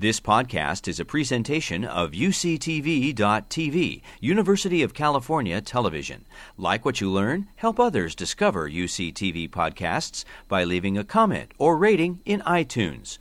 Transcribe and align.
This 0.00 0.20
podcast 0.20 0.86
is 0.86 1.00
a 1.00 1.04
presentation 1.04 1.84
of 1.84 2.12
UCTV.tv, 2.12 4.02
University 4.20 4.82
of 4.84 4.94
California 4.94 5.60
Television. 5.60 6.24
Like 6.56 6.84
what 6.84 7.00
you 7.00 7.10
learn, 7.10 7.48
help 7.56 7.80
others 7.80 8.14
discover 8.14 8.70
UCTV 8.70 9.50
podcasts 9.50 10.24
by 10.46 10.62
leaving 10.62 10.96
a 10.96 11.02
comment 11.02 11.50
or 11.58 11.76
rating 11.76 12.20
in 12.24 12.42
iTunes. 12.42 13.18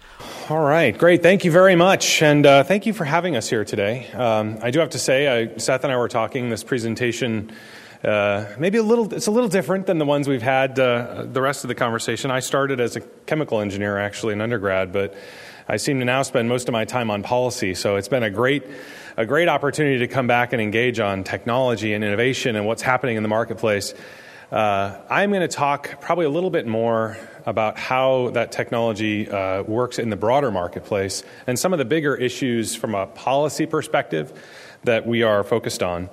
All 0.52 0.62
right, 0.62 0.96
great. 0.96 1.24
Thank 1.24 1.44
you 1.44 1.50
very 1.50 1.76
much. 1.76 2.22
And 2.22 2.46
uh, 2.46 2.64
thank 2.64 2.86
you 2.86 2.94
for 2.94 3.06
having 3.06 3.36
us 3.36 3.50
here 3.50 3.66
today. 3.66 4.12
Um, 4.12 4.60
I 4.62 4.70
do 4.70 4.78
have 4.78 4.92
to 4.92 5.00
say, 5.00 5.28
I, 5.28 5.58
Seth 5.58 5.84
and 5.84 5.92
I 5.92 5.98
were 5.98 6.08
talking, 6.08 6.52
this 6.52 6.64
presentation. 6.64 7.54
Uh, 8.04 8.46
maybe 8.60 8.78
a 8.78 8.84
little 8.84 9.12
it's 9.12 9.26
a 9.26 9.32
little 9.32 9.50
different 9.50 9.88
than 9.88 9.98
the 9.98 10.06
ones 10.06 10.28
we've 10.28 10.44
had 10.44 10.78
uh, 10.78 11.26
the 11.26 11.42
rest 11.42 11.64
of 11.64 11.68
the 11.68 11.74
conversation 11.74 12.30
i 12.30 12.40
started 12.40 12.80
as 12.80 12.96
a 12.96 13.02
chemical 13.26 13.60
engineer 13.60 13.98
actually 13.98 14.34
in 14.34 14.40
undergrad 14.40 14.94
but 14.94 15.16
I 15.70 15.76
seem 15.76 16.00
to 16.00 16.06
now 16.06 16.22
spend 16.22 16.48
most 16.48 16.70
of 16.70 16.72
my 16.72 16.86
time 16.86 17.12
on 17.12 17.24
policy. 17.24 17.74
So 17.74 17.98
it's 17.98 18.08
been 18.08 18.24
a 18.24 18.30
great, 18.30 18.64
a 19.18 19.26
great 19.26 19.50
opportunity 19.50 20.00
to 20.00 20.08
come 20.08 20.26
back 20.26 20.54
and 20.54 20.62
engage 20.62 21.02
on 21.02 21.26
technology 21.26 21.94
and 21.94 22.06
innovation 22.06 22.56
and 22.56 22.66
what's 22.66 22.82
happening 22.82 23.18
in 23.18 23.24
the 23.24 23.28
marketplace. 23.28 23.94
Uh, 24.50 24.98
I'm 25.10 25.32
going 25.32 25.42
to 25.42 25.50
talk 25.50 26.00
probably 26.00 26.24
a 26.24 26.30
little 26.30 26.52
bit 26.52 26.68
more 26.68 27.18
about 27.46 27.78
how 27.78 28.30
that 28.30 28.54
technology 28.54 29.30
uh, 29.30 29.64
works 29.64 30.00
in 30.00 30.10
the 30.10 30.16
broader 30.16 30.52
marketplace 30.52 31.24
and 31.48 31.60
some 31.60 31.74
of 31.74 31.80
the 31.80 31.86
bigger 31.86 32.16
issues 32.16 32.74
from 32.74 32.96
a 32.96 33.08
policy 33.08 33.66
perspective 33.66 34.32
that 34.86 35.06
we 35.06 35.24
are 35.24 35.44
focused 35.44 35.84
on. 35.84 36.10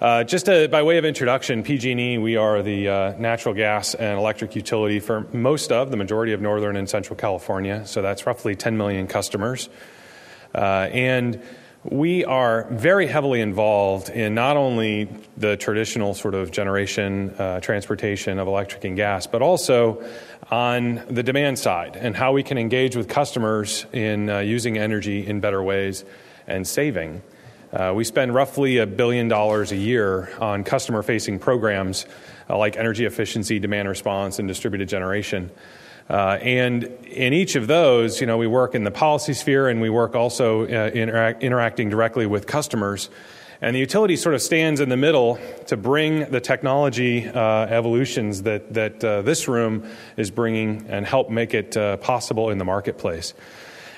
Uh, 0.00 0.22
just 0.22 0.46
by 0.46 0.80
way 0.84 0.96
of 0.98 1.04
introduction, 1.04 1.64
PG&E, 1.64 2.18
we 2.18 2.36
are 2.36 2.62
the 2.62 2.88
uh, 2.88 3.12
natural 3.18 3.52
gas 3.52 3.94
and 3.94 4.16
electric 4.16 4.54
utility 4.54 5.00
for 5.00 5.22
most 5.32 5.72
of 5.72 5.90
the 5.90 5.96
majority 5.96 6.32
of 6.32 6.40
northern 6.40 6.76
and 6.76 6.88
central 6.88 7.16
California. 7.16 7.84
So 7.84 8.00
that's 8.00 8.24
roughly 8.24 8.54
10 8.54 8.76
million 8.76 9.08
customers, 9.08 9.68
uh, 10.54 10.88
and 10.92 11.42
we 11.82 12.24
are 12.24 12.68
very 12.70 13.08
heavily 13.08 13.40
involved 13.40 14.08
in 14.08 14.34
not 14.34 14.56
only 14.56 15.08
the 15.36 15.56
traditional 15.56 16.14
sort 16.14 16.34
of 16.34 16.52
generation, 16.52 17.30
uh, 17.30 17.58
transportation 17.58 18.38
of 18.38 18.46
electric 18.46 18.84
and 18.84 18.94
gas, 18.94 19.26
but 19.26 19.42
also 19.42 20.04
on 20.48 21.02
the 21.10 21.24
demand 21.24 21.58
side 21.58 21.96
and 21.96 22.14
how 22.14 22.30
we 22.32 22.44
can 22.44 22.56
engage 22.56 22.94
with 22.94 23.08
customers 23.08 23.84
in 23.92 24.30
uh, 24.30 24.38
using 24.38 24.78
energy 24.78 25.26
in 25.26 25.40
better 25.40 25.60
ways 25.60 26.04
and 26.46 26.68
saving. 26.68 27.20
Uh, 27.72 27.92
we 27.94 28.02
spend 28.02 28.34
roughly 28.34 28.78
a 28.78 28.86
billion 28.86 29.28
dollars 29.28 29.72
a 29.72 29.76
year 29.76 30.30
on 30.40 30.64
customer 30.64 31.02
facing 31.02 31.38
programs 31.38 32.06
uh, 32.48 32.56
like 32.56 32.76
energy 32.76 33.04
efficiency, 33.04 33.58
demand 33.58 33.88
response, 33.88 34.38
and 34.38 34.48
distributed 34.48 34.88
generation. 34.88 35.50
Uh, 36.08 36.38
and 36.40 36.84
in 37.04 37.34
each 37.34 37.56
of 37.56 37.66
those, 37.66 38.22
you 38.22 38.26
know, 38.26 38.38
we 38.38 38.46
work 38.46 38.74
in 38.74 38.84
the 38.84 38.90
policy 38.90 39.34
sphere 39.34 39.68
and 39.68 39.82
we 39.82 39.90
work 39.90 40.14
also 40.14 40.62
uh, 40.62 40.90
interac- 40.90 41.42
interacting 41.42 41.90
directly 41.90 42.24
with 42.24 42.46
customers. 42.46 43.10
And 43.60 43.76
the 43.76 43.80
utility 43.80 44.16
sort 44.16 44.34
of 44.34 44.40
stands 44.40 44.80
in 44.80 44.88
the 44.88 44.96
middle 44.96 45.38
to 45.66 45.76
bring 45.76 46.30
the 46.30 46.40
technology 46.40 47.28
uh, 47.28 47.66
evolutions 47.66 48.44
that, 48.44 48.72
that 48.72 49.04
uh, 49.04 49.20
this 49.20 49.46
room 49.46 49.86
is 50.16 50.30
bringing 50.30 50.86
and 50.88 51.04
help 51.04 51.28
make 51.28 51.52
it 51.52 51.72
possible 52.00 52.48
in 52.48 52.56
the 52.56 52.64
marketplace. 52.64 53.34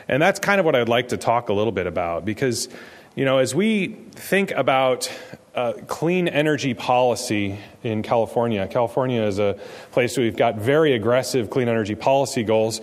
And 0.08 0.20
that's 0.20 0.40
kind 0.40 0.58
of 0.58 0.66
what 0.66 0.74
I'd 0.74 0.88
like 0.88 1.08
to 1.08 1.16
talk 1.16 1.50
a 1.50 1.52
little 1.52 1.72
bit 1.72 1.86
about 1.86 2.24
because 2.24 2.68
you 3.16 3.24
know, 3.24 3.38
as 3.38 3.54
we 3.54 3.88
think 4.12 4.52
about 4.52 5.10
uh, 5.54 5.72
clean 5.88 6.28
energy 6.28 6.74
policy 6.74 7.58
in 7.82 8.02
California, 8.02 8.68
California 8.68 9.22
is 9.22 9.40
a 9.40 9.58
place 9.90 10.16
where 10.16 10.24
we've 10.24 10.36
got 10.36 10.56
very 10.56 10.92
aggressive 10.92 11.50
clean 11.50 11.68
energy 11.68 11.96
policy 11.96 12.44
goals, 12.44 12.80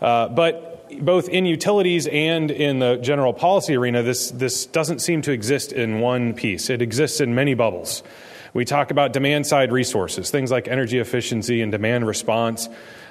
uh, 0.00 0.28
but 0.28 0.88
both 1.00 1.28
in 1.28 1.44
utilities 1.44 2.06
and 2.06 2.52
in 2.52 2.78
the 2.78 2.96
general 2.98 3.32
policy 3.32 3.74
arena, 3.76 4.02
this, 4.04 4.30
this 4.30 4.64
doesn't 4.66 5.00
seem 5.00 5.22
to 5.22 5.32
exist 5.32 5.72
in 5.72 5.98
one 5.98 6.34
piece. 6.34 6.70
It 6.70 6.80
exists 6.80 7.20
in 7.20 7.34
many 7.34 7.54
bubbles. 7.54 8.04
We 8.52 8.64
talk 8.64 8.92
about 8.92 9.12
demand 9.12 9.48
side 9.48 9.72
resources, 9.72 10.30
things 10.30 10.52
like 10.52 10.68
energy 10.68 11.00
efficiency 11.00 11.62
and 11.62 11.72
demand 11.72 12.06
response. 12.06 12.68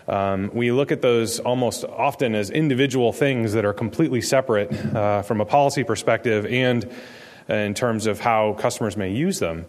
Um, 0.08 0.52
we 0.54 0.72
look 0.72 0.92
at 0.92 1.02
those 1.02 1.40
almost 1.40 1.86
often 1.86 2.36
as 2.36 2.50
individual 2.50 3.14
things 3.14 3.54
that 3.54 3.66
are 3.66 3.74
completely 3.74 4.22
separate 4.22 4.74
uh, 4.96 5.22
from 5.22 5.42
a 5.42 5.46
policy 5.46 5.84
perspective 5.84 6.46
and 6.46 6.90
in 7.48 7.74
terms 7.74 8.06
of 8.06 8.20
how 8.20 8.54
customers 8.54 8.98
may 8.98 9.12
use 9.12 9.40
them. 9.40 9.66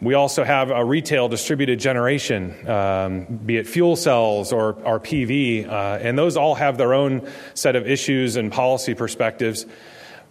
We 0.00 0.14
also 0.14 0.42
have 0.42 0.70
a 0.70 0.84
retail 0.84 1.28
distributed 1.28 1.78
generation, 1.78 2.68
um, 2.68 3.24
be 3.44 3.56
it 3.56 3.68
fuel 3.68 3.94
cells 3.94 4.52
or, 4.52 4.74
or 4.84 4.98
PV, 4.98 5.68
uh, 5.68 5.98
and 6.00 6.18
those 6.18 6.36
all 6.36 6.54
have 6.54 6.76
their 6.76 6.94
own 6.94 7.28
set 7.54 7.76
of 7.76 7.86
issues 7.86 8.36
and 8.36 8.50
policy 8.50 8.94
perspectives. 8.94 9.64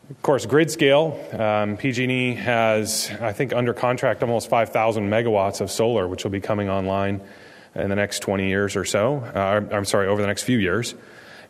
Of 0.10 0.22
course, 0.24 0.46
grid 0.46 0.72
scale, 0.72 1.18
um, 1.40 1.78
PG&E 1.78 2.36
has, 2.36 3.12
I 3.22 3.32
think, 3.32 3.54
under 3.54 3.74
contract 3.74 4.24
almost 4.24 4.50
5,000 4.50 5.10
megawatts 5.10 5.62
of 5.62 5.72
solar, 5.72 6.06
which 6.06 6.26
will 6.26 6.32
be 6.32 6.42
coming 6.42 6.70
online 6.70 7.22
in 7.76 7.90
the 7.90 7.96
next 7.96 8.20
20 8.20 8.48
years 8.48 8.76
or 8.76 8.86
so. 8.86 9.18
Uh, 9.18 9.62
I'm 9.72 9.86
sorry, 9.86 10.08
over 10.08 10.22
the 10.22 10.28
next 10.28 10.44
few 10.44 10.58
years. 10.58 10.96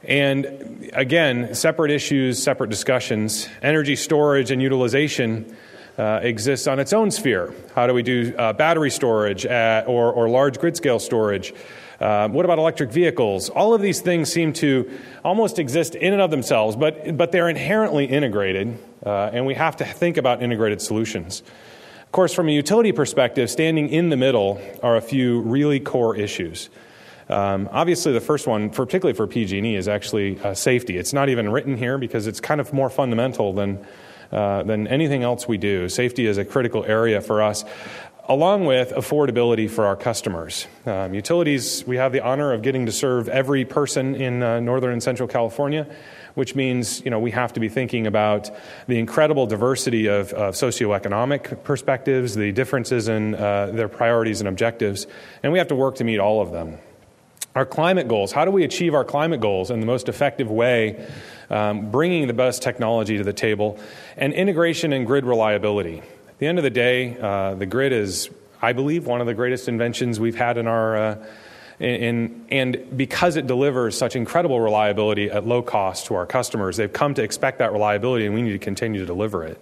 And 0.03 0.89
again, 0.93 1.53
separate 1.53 1.91
issues, 1.91 2.41
separate 2.41 2.69
discussions. 2.69 3.47
Energy 3.61 3.95
storage 3.95 4.49
and 4.49 4.61
utilization 4.61 5.55
uh, 5.97 6.19
exists 6.23 6.67
on 6.67 6.79
its 6.79 6.93
own 6.93 7.11
sphere. 7.11 7.53
How 7.75 7.85
do 7.85 7.93
we 7.93 8.01
do 8.01 8.33
uh, 8.37 8.53
battery 8.53 8.89
storage 8.89 9.45
at, 9.45 9.87
or, 9.87 10.11
or, 10.11 10.29
large 10.29 10.57
grid 10.57 10.75
scale 10.75 10.99
storage? 10.99 11.53
Uh, 11.99 12.27
what 12.29 12.45
about 12.45 12.57
electric 12.57 12.91
vehicles? 12.91 13.49
All 13.49 13.75
of 13.75 13.81
these 13.81 14.01
things 14.01 14.31
seem 14.31 14.53
to 14.53 14.89
almost 15.23 15.59
exist 15.59 15.93
in 15.93 16.13
and 16.13 16.21
of 16.21 16.31
themselves, 16.31 16.75
but, 16.75 17.15
but 17.15 17.31
they're 17.31 17.49
inherently 17.49 18.05
integrated, 18.05 18.79
uh, 19.05 19.29
and 19.33 19.45
we 19.45 19.53
have 19.53 19.77
to 19.77 19.85
think 19.85 20.17
about 20.17 20.41
integrated 20.41 20.81
solutions. 20.81 21.43
Of 22.11 22.13
course, 22.13 22.33
from 22.33 22.49
a 22.49 22.51
utility 22.51 22.91
perspective, 22.91 23.49
standing 23.49 23.87
in 23.87 24.09
the 24.09 24.17
middle 24.17 24.61
are 24.83 24.97
a 24.97 25.01
few 25.01 25.39
really 25.43 25.79
core 25.79 26.13
issues. 26.13 26.69
Um, 27.29 27.69
obviously, 27.71 28.11
the 28.11 28.19
first 28.19 28.47
one, 28.47 28.69
for, 28.69 28.85
particularly 28.85 29.15
for 29.15 29.27
PG&E, 29.27 29.77
is 29.77 29.87
actually 29.87 30.37
uh, 30.41 30.53
safety. 30.53 30.97
It's 30.97 31.13
not 31.13 31.29
even 31.29 31.49
written 31.49 31.77
here 31.77 31.97
because 31.97 32.27
it's 32.27 32.41
kind 32.41 32.59
of 32.59 32.73
more 32.73 32.89
fundamental 32.89 33.53
than 33.53 33.87
uh, 34.29 34.63
than 34.63 34.89
anything 34.89 35.23
else 35.23 35.47
we 35.47 35.57
do. 35.57 35.87
Safety 35.87 36.25
is 36.25 36.37
a 36.37 36.43
critical 36.43 36.83
area 36.83 37.21
for 37.21 37.41
us, 37.41 37.63
along 38.27 38.65
with 38.65 38.91
affordability 38.91 39.69
for 39.69 39.85
our 39.85 39.95
customers. 39.95 40.67
Um, 40.85 41.13
utilities, 41.13 41.87
we 41.87 41.95
have 41.95 42.11
the 42.11 42.19
honor 42.19 42.51
of 42.51 42.61
getting 42.61 42.87
to 42.87 42.91
serve 42.91 43.29
every 43.29 43.63
person 43.63 44.15
in 44.15 44.43
uh, 44.43 44.59
northern 44.59 44.91
and 44.91 45.01
central 45.01 45.29
California 45.29 45.87
which 46.35 46.55
means 46.55 47.03
you 47.03 47.11
know, 47.11 47.19
we 47.19 47.31
have 47.31 47.53
to 47.53 47.59
be 47.59 47.69
thinking 47.69 48.07
about 48.07 48.49
the 48.87 48.99
incredible 48.99 49.47
diversity 49.47 50.07
of, 50.07 50.33
of 50.33 50.55
socioeconomic 50.55 51.63
perspectives, 51.63 52.35
the 52.35 52.51
differences 52.51 53.07
in 53.07 53.35
uh, 53.35 53.67
their 53.67 53.89
priorities 53.89 54.41
and 54.41 54.47
objectives, 54.47 55.07
and 55.43 55.51
we 55.51 55.59
have 55.59 55.67
to 55.67 55.75
work 55.75 55.95
to 55.95 56.03
meet 56.03 56.19
all 56.19 56.41
of 56.41 56.51
them. 56.51 56.77
Our 57.53 57.65
climate 57.65 58.07
goals 58.07 58.31
how 58.31 58.45
do 58.45 58.51
we 58.51 58.63
achieve 58.63 58.93
our 58.93 59.03
climate 59.03 59.41
goals 59.41 59.71
in 59.71 59.79
the 59.79 59.85
most 59.85 60.07
effective 60.07 60.49
way? 60.49 61.05
Um, 61.49 61.91
bringing 61.91 62.27
the 62.27 62.33
best 62.33 62.61
technology 62.61 63.17
to 63.17 63.25
the 63.25 63.33
table, 63.33 63.77
and 64.15 64.31
integration 64.31 64.93
and 64.93 65.05
grid 65.05 65.25
reliability. 65.25 65.99
At 65.99 66.39
the 66.39 66.47
end 66.47 66.57
of 66.57 66.63
the 66.63 66.69
day, 66.69 67.17
uh, 67.19 67.55
the 67.55 67.65
grid 67.65 67.91
is, 67.91 68.29
I 68.61 68.71
believe, 68.71 69.05
one 69.05 69.19
of 69.19 69.27
the 69.27 69.33
greatest 69.33 69.67
inventions 69.67 70.17
we've 70.17 70.37
had 70.37 70.57
in 70.57 70.65
our 70.65 70.95
uh, 70.95 71.25
and, 71.81 72.45
and 72.49 72.97
because 72.97 73.35
it 73.35 73.47
delivers 73.47 73.97
such 73.97 74.15
incredible 74.15 74.59
reliability 74.59 75.31
at 75.31 75.45
low 75.45 75.61
cost 75.61 76.05
to 76.07 76.15
our 76.15 76.25
customers, 76.25 76.77
they've 76.77 76.91
come 76.91 77.13
to 77.15 77.23
expect 77.23 77.59
that 77.59 77.71
reliability, 77.71 78.25
and 78.25 78.35
we 78.35 78.41
need 78.41 78.51
to 78.51 78.59
continue 78.59 78.99
to 78.99 79.05
deliver 79.05 79.43
it. 79.43 79.59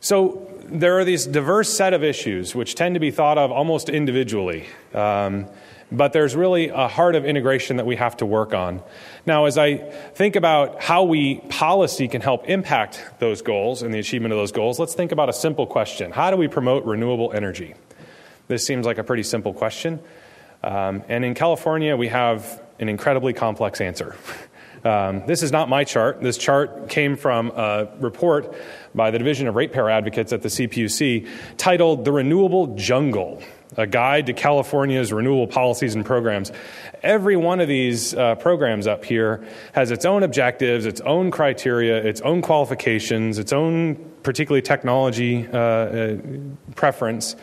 So 0.00 0.48
there 0.64 0.98
are 0.98 1.04
these 1.04 1.26
diverse 1.26 1.72
set 1.72 1.94
of 1.94 2.04
issues 2.04 2.54
which 2.54 2.74
tend 2.74 2.94
to 2.94 3.00
be 3.00 3.10
thought 3.10 3.38
of 3.38 3.50
almost 3.50 3.88
individually. 3.88 4.66
Um, 4.94 5.46
but 5.90 6.12
there's 6.12 6.34
really 6.34 6.68
a 6.68 6.88
heart 6.88 7.14
of 7.14 7.24
integration 7.24 7.76
that 7.76 7.86
we 7.86 7.96
have 7.96 8.16
to 8.18 8.26
work 8.26 8.52
on. 8.52 8.82
Now, 9.24 9.44
as 9.44 9.56
I 9.56 9.76
think 9.76 10.34
about 10.34 10.82
how 10.82 11.04
we 11.04 11.36
policy 11.48 12.08
can 12.08 12.20
help 12.20 12.48
impact 12.48 13.04
those 13.20 13.40
goals 13.42 13.82
and 13.82 13.94
the 13.94 13.98
achievement 13.98 14.32
of 14.32 14.38
those 14.38 14.52
goals, 14.52 14.80
let's 14.80 14.94
think 14.94 15.12
about 15.12 15.28
a 15.28 15.32
simple 15.32 15.66
question 15.66 16.10
How 16.10 16.30
do 16.30 16.36
we 16.36 16.48
promote 16.48 16.84
renewable 16.84 17.32
energy? 17.32 17.74
This 18.48 18.64
seems 18.64 18.86
like 18.86 18.98
a 18.98 19.04
pretty 19.04 19.22
simple 19.22 19.52
question. 19.52 20.00
Um, 20.62 21.02
and 21.08 21.24
in 21.24 21.34
California, 21.34 21.96
we 21.96 22.08
have 22.08 22.62
an 22.78 22.88
incredibly 22.88 23.32
complex 23.32 23.80
answer. 23.80 24.16
Um, 24.86 25.26
this 25.26 25.42
is 25.42 25.50
not 25.50 25.68
my 25.68 25.82
chart. 25.82 26.20
This 26.22 26.38
chart 26.38 26.88
came 26.88 27.16
from 27.16 27.50
a 27.50 27.88
report 27.98 28.54
by 28.94 29.10
the 29.10 29.18
Division 29.18 29.48
of 29.48 29.56
Ratepayer 29.56 29.90
Advocates 29.90 30.32
at 30.32 30.42
the 30.42 30.48
CPUC 30.48 31.28
titled 31.56 32.04
The 32.04 32.12
Renewable 32.12 32.68
Jungle 32.76 33.42
A 33.76 33.88
Guide 33.88 34.26
to 34.26 34.32
California's 34.32 35.12
Renewable 35.12 35.48
Policies 35.48 35.96
and 35.96 36.06
Programs. 36.06 36.52
Every 37.02 37.36
one 37.36 37.60
of 37.60 37.66
these 37.66 38.14
uh, 38.14 38.36
programs 38.36 38.86
up 38.86 39.04
here 39.04 39.44
has 39.72 39.90
its 39.90 40.04
own 40.04 40.22
objectives, 40.22 40.86
its 40.86 41.00
own 41.00 41.32
criteria, 41.32 41.96
its 41.96 42.20
own 42.20 42.40
qualifications, 42.40 43.38
its 43.38 43.52
own 43.52 43.96
particularly 44.22 44.62
technology 44.62 45.48
uh, 45.48 45.58
uh, 45.58 46.16
preference. 46.76 47.34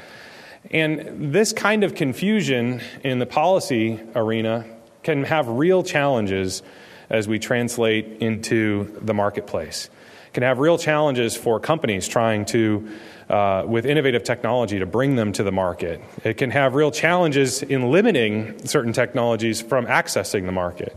And 0.72 1.34
this 1.34 1.54
kind 1.54 1.84
of 1.84 1.96
confusion 1.96 2.82
in 3.04 3.20
the 3.20 3.26
policy 3.26 4.00
arena 4.16 4.66
can 5.04 5.24
have 5.26 5.48
real 5.48 5.84
challenges 5.84 6.64
as 7.10 7.28
we 7.28 7.38
translate 7.38 8.22
into 8.22 8.98
the 9.02 9.14
marketplace. 9.14 9.90
Can 10.34 10.44
have 10.44 10.58
real 10.58 10.78
challenges 10.78 11.36
for 11.36 11.60
companies 11.60 12.08
trying 12.08 12.46
to, 12.46 12.90
uh, 13.30 13.66
with 13.68 13.86
innovative 13.86 14.24
technology, 14.24 14.80
to 14.80 14.86
bring 14.86 15.16
them 15.16 15.32
to 15.34 15.44
the 15.44 15.52
market. 15.52 16.02
It 16.24 16.38
can 16.38 16.50
have 16.50 16.74
real 16.74 16.90
challenges 16.90 17.62
in 17.62 17.92
limiting 17.92 18.66
certain 18.66 18.94
technologies 18.94 19.62
from 19.62 19.86
accessing 19.86 20.46
the 20.46 20.52
market. 20.52 20.96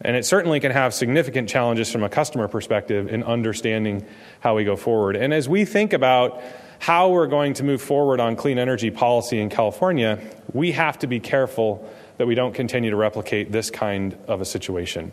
And 0.00 0.16
it 0.16 0.24
certainly 0.24 0.60
can 0.60 0.72
have 0.72 0.94
significant 0.94 1.48
challenges 1.48 1.90
from 1.90 2.02
a 2.04 2.08
customer 2.08 2.48
perspective 2.48 3.08
in 3.12 3.22
understanding 3.22 4.06
how 4.40 4.56
we 4.56 4.64
go 4.64 4.76
forward. 4.76 5.16
And 5.16 5.34
as 5.34 5.48
we 5.48 5.64
think 5.64 5.92
about 5.92 6.42
how 6.84 7.08
we're 7.08 7.26
going 7.26 7.54
to 7.54 7.64
move 7.64 7.80
forward 7.80 8.20
on 8.20 8.36
clean 8.36 8.58
energy 8.58 8.90
policy 8.90 9.40
in 9.40 9.48
California, 9.48 10.18
we 10.52 10.72
have 10.72 10.98
to 10.98 11.06
be 11.06 11.18
careful 11.18 11.90
that 12.18 12.26
we 12.26 12.34
don't 12.34 12.52
continue 12.52 12.90
to 12.90 12.96
replicate 12.96 13.50
this 13.50 13.70
kind 13.70 14.14
of 14.28 14.42
a 14.42 14.44
situation. 14.44 15.10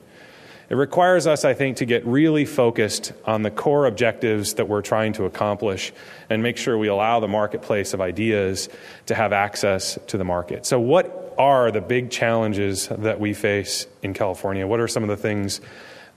It 0.68 0.75
requires 0.75 1.27
us, 1.27 1.45
I 1.45 1.53
think, 1.53 1.77
to 1.77 1.85
get 1.85 2.06
really 2.06 2.44
focused 2.44 3.13
on 3.23 3.44
the 3.44 3.51
core 3.51 3.85
objectives 3.85 4.56
that 4.56 4.68
we're 4.68 4.81
trying 4.81 5.13
to 5.13 5.23
accomplish 5.23 5.94
and 6.29 6.44
make 6.44 6.57
sure 6.57 6.77
we 6.77 6.89
allow 6.89 7.21
the 7.21 7.29
marketplace 7.29 7.94
of 7.94 8.01
ideas 8.01 8.68
to 9.06 9.15
have 9.15 9.31
access 9.31 9.97
to 10.07 10.18
the 10.18 10.25
market. 10.25 10.65
So, 10.65 10.77
what 10.77 11.33
are 11.38 11.71
the 11.71 11.79
big 11.79 12.12
challenges 12.12 12.89
that 12.89 13.21
we 13.21 13.33
face 13.33 13.88
in 14.03 14.13
California? 14.13 14.68
What 14.68 14.81
are 14.81 14.89
some 14.89 15.03
of 15.03 15.09
the 15.09 15.15
things 15.15 15.62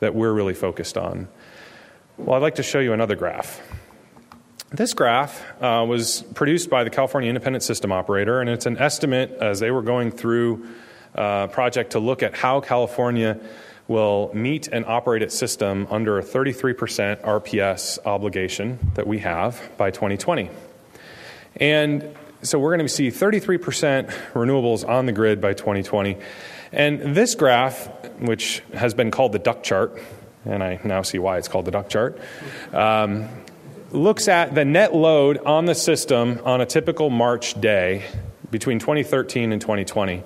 that 0.01 0.17
we're 0.17 0.33
really 0.33 0.55
focused 0.55 0.99
on? 0.99 1.29
Well, 2.17 2.35
I'd 2.35 2.43
like 2.43 2.57
to 2.57 2.65
show 2.65 2.81
you 2.81 2.93
another 2.93 3.15
graph. 3.15 3.61
This 4.75 4.93
graph 4.93 5.41
uh, 5.63 5.87
was 5.89 6.23
produced 6.35 6.69
by 6.69 6.83
the 6.83 6.91
California 6.91 7.29
Independent 7.29 7.63
System 7.63 7.93
Operator, 7.93 8.41
and 8.41 8.51
it's 8.51 8.67
an 8.67 8.77
estimate 8.77 9.31
as 9.41 9.61
they 9.61 9.71
were 9.71 9.83
going 9.83 10.11
through 10.11 10.67
a 11.15 11.21
uh, 11.21 11.47
project 11.47 11.93
to 11.93 12.01
look 12.01 12.25
at 12.25 12.35
how 12.35 12.61
California 12.61 13.39
will 13.87 14.33
meet 14.35 14.67
and 14.67 14.85
operate 14.85 15.23
its 15.23 15.39
system 15.39 15.87
under 15.93 16.19
a 16.19 16.25
33% 16.25 17.23
RPS 17.23 18.05
obligation 18.05 18.81
that 18.95 19.07
we 19.07 19.21
have 19.21 19.63
by 19.77 19.93
2020. 19.93 20.51
And 21.61 22.13
so 22.43 22.59
we're 22.59 22.77
going 22.77 22.85
to 22.85 22.93
see 22.93 23.11
33% 23.13 24.11
renewables 24.33 24.89
on 24.89 25.07
the 25.07 25.13
grid 25.13 25.41
by 25.41 25.53
2020. 25.53 26.17
And 26.73 27.15
this 27.15 27.37
graph, 27.37 27.87
which 28.19 28.61
has 28.75 28.93
been 28.93 29.13
called 29.13 29.31
the 29.31 29.39
duck 29.39 29.63
chart, 29.63 30.03
and 30.45 30.65
I 30.65 30.81
now 30.83 31.03
see 31.03 31.21
why 31.21 31.39
it's 31.39 31.47
called 31.47 31.65
the 31.65 31.71
duck 31.71 31.89
chart, 31.89 32.19
um, 32.73 33.29
looks 33.95 34.29
at 34.29 34.55
the 34.55 34.65
net 34.65 34.95
load 34.95 35.39
on 35.39 35.67
the 35.67 35.75
system 35.75 36.41
on 36.45 36.61
a 36.61 36.67
typical 36.67 37.11
March 37.11 37.59
day 37.61 38.05
between 38.51 38.79
2013 38.79 39.53
and 39.53 39.61
2020. 39.61 40.23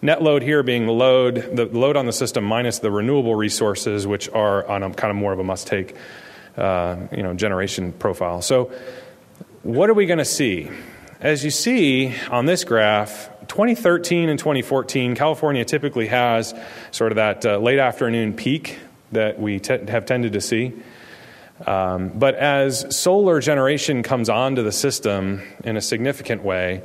Net 0.00 0.22
load 0.22 0.42
here 0.42 0.62
being 0.62 0.86
the 0.86 0.92
load, 0.92 1.34
the 1.56 1.66
load 1.66 1.96
on 1.96 2.06
the 2.06 2.12
system 2.12 2.44
minus 2.44 2.78
the 2.78 2.90
renewable 2.90 3.34
resources, 3.34 4.06
which 4.06 4.28
are 4.28 4.66
on 4.68 4.84
a 4.84 4.94
kind 4.94 5.10
of 5.10 5.16
more 5.16 5.32
of 5.32 5.40
a 5.40 5.44
must-take, 5.44 5.96
uh, 6.56 6.96
you 7.10 7.22
know, 7.22 7.34
generation 7.34 7.92
profile. 7.92 8.40
So, 8.40 8.70
what 9.64 9.90
are 9.90 9.94
we 9.94 10.06
going 10.06 10.18
to 10.18 10.24
see? 10.24 10.70
As 11.20 11.44
you 11.44 11.50
see 11.50 12.14
on 12.30 12.46
this 12.46 12.62
graph, 12.62 13.28
2013 13.48 14.28
and 14.28 14.38
2014, 14.38 15.16
California 15.16 15.64
typically 15.64 16.06
has 16.06 16.54
sort 16.92 17.10
of 17.10 17.16
that 17.16 17.44
uh, 17.44 17.58
late 17.58 17.80
afternoon 17.80 18.34
peak 18.34 18.78
that 19.10 19.40
we 19.40 19.60
have 19.66 20.06
tended 20.06 20.34
to 20.34 20.40
see. 20.40 20.72
Um, 21.66 22.10
but 22.10 22.34
as 22.36 22.96
solar 22.96 23.40
generation 23.40 24.02
comes 24.02 24.28
onto 24.28 24.62
the 24.62 24.72
system 24.72 25.42
in 25.64 25.76
a 25.76 25.80
significant 25.80 26.44
way, 26.44 26.82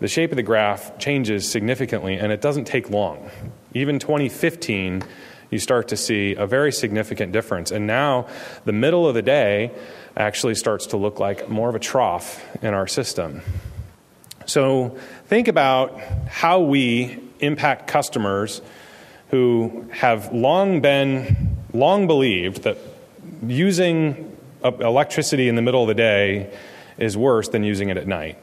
the 0.00 0.08
shape 0.08 0.30
of 0.32 0.36
the 0.36 0.42
graph 0.42 0.98
changes 0.98 1.48
significantly, 1.48 2.14
and 2.14 2.32
it 2.32 2.40
doesn't 2.40 2.66
take 2.66 2.90
long. 2.90 3.30
Even 3.72 3.98
2015, 3.98 5.02
you 5.50 5.58
start 5.58 5.88
to 5.88 5.96
see 5.96 6.34
a 6.34 6.46
very 6.46 6.72
significant 6.72 7.32
difference. 7.32 7.70
And 7.70 7.86
now, 7.86 8.26
the 8.64 8.72
middle 8.72 9.08
of 9.08 9.14
the 9.14 9.22
day 9.22 9.70
actually 10.16 10.54
starts 10.54 10.86
to 10.88 10.96
look 10.96 11.20
like 11.20 11.48
more 11.48 11.68
of 11.68 11.74
a 11.74 11.78
trough 11.78 12.44
in 12.62 12.74
our 12.74 12.86
system. 12.86 13.42
So, 14.44 14.98
think 15.26 15.48
about 15.48 15.98
how 16.28 16.60
we 16.60 17.18
impact 17.40 17.86
customers 17.86 18.60
who 19.30 19.88
have 19.92 20.32
long 20.32 20.80
been, 20.80 21.56
long 21.72 22.06
believed 22.06 22.62
that 22.62 22.78
using 23.46 24.36
electricity 24.62 25.48
in 25.48 25.56
the 25.56 25.62
middle 25.62 25.82
of 25.82 25.88
the 25.88 25.94
day 25.94 26.52
is 26.98 27.16
worse 27.16 27.48
than 27.48 27.62
using 27.62 27.88
it 27.88 27.96
at 27.96 28.06
night. 28.06 28.38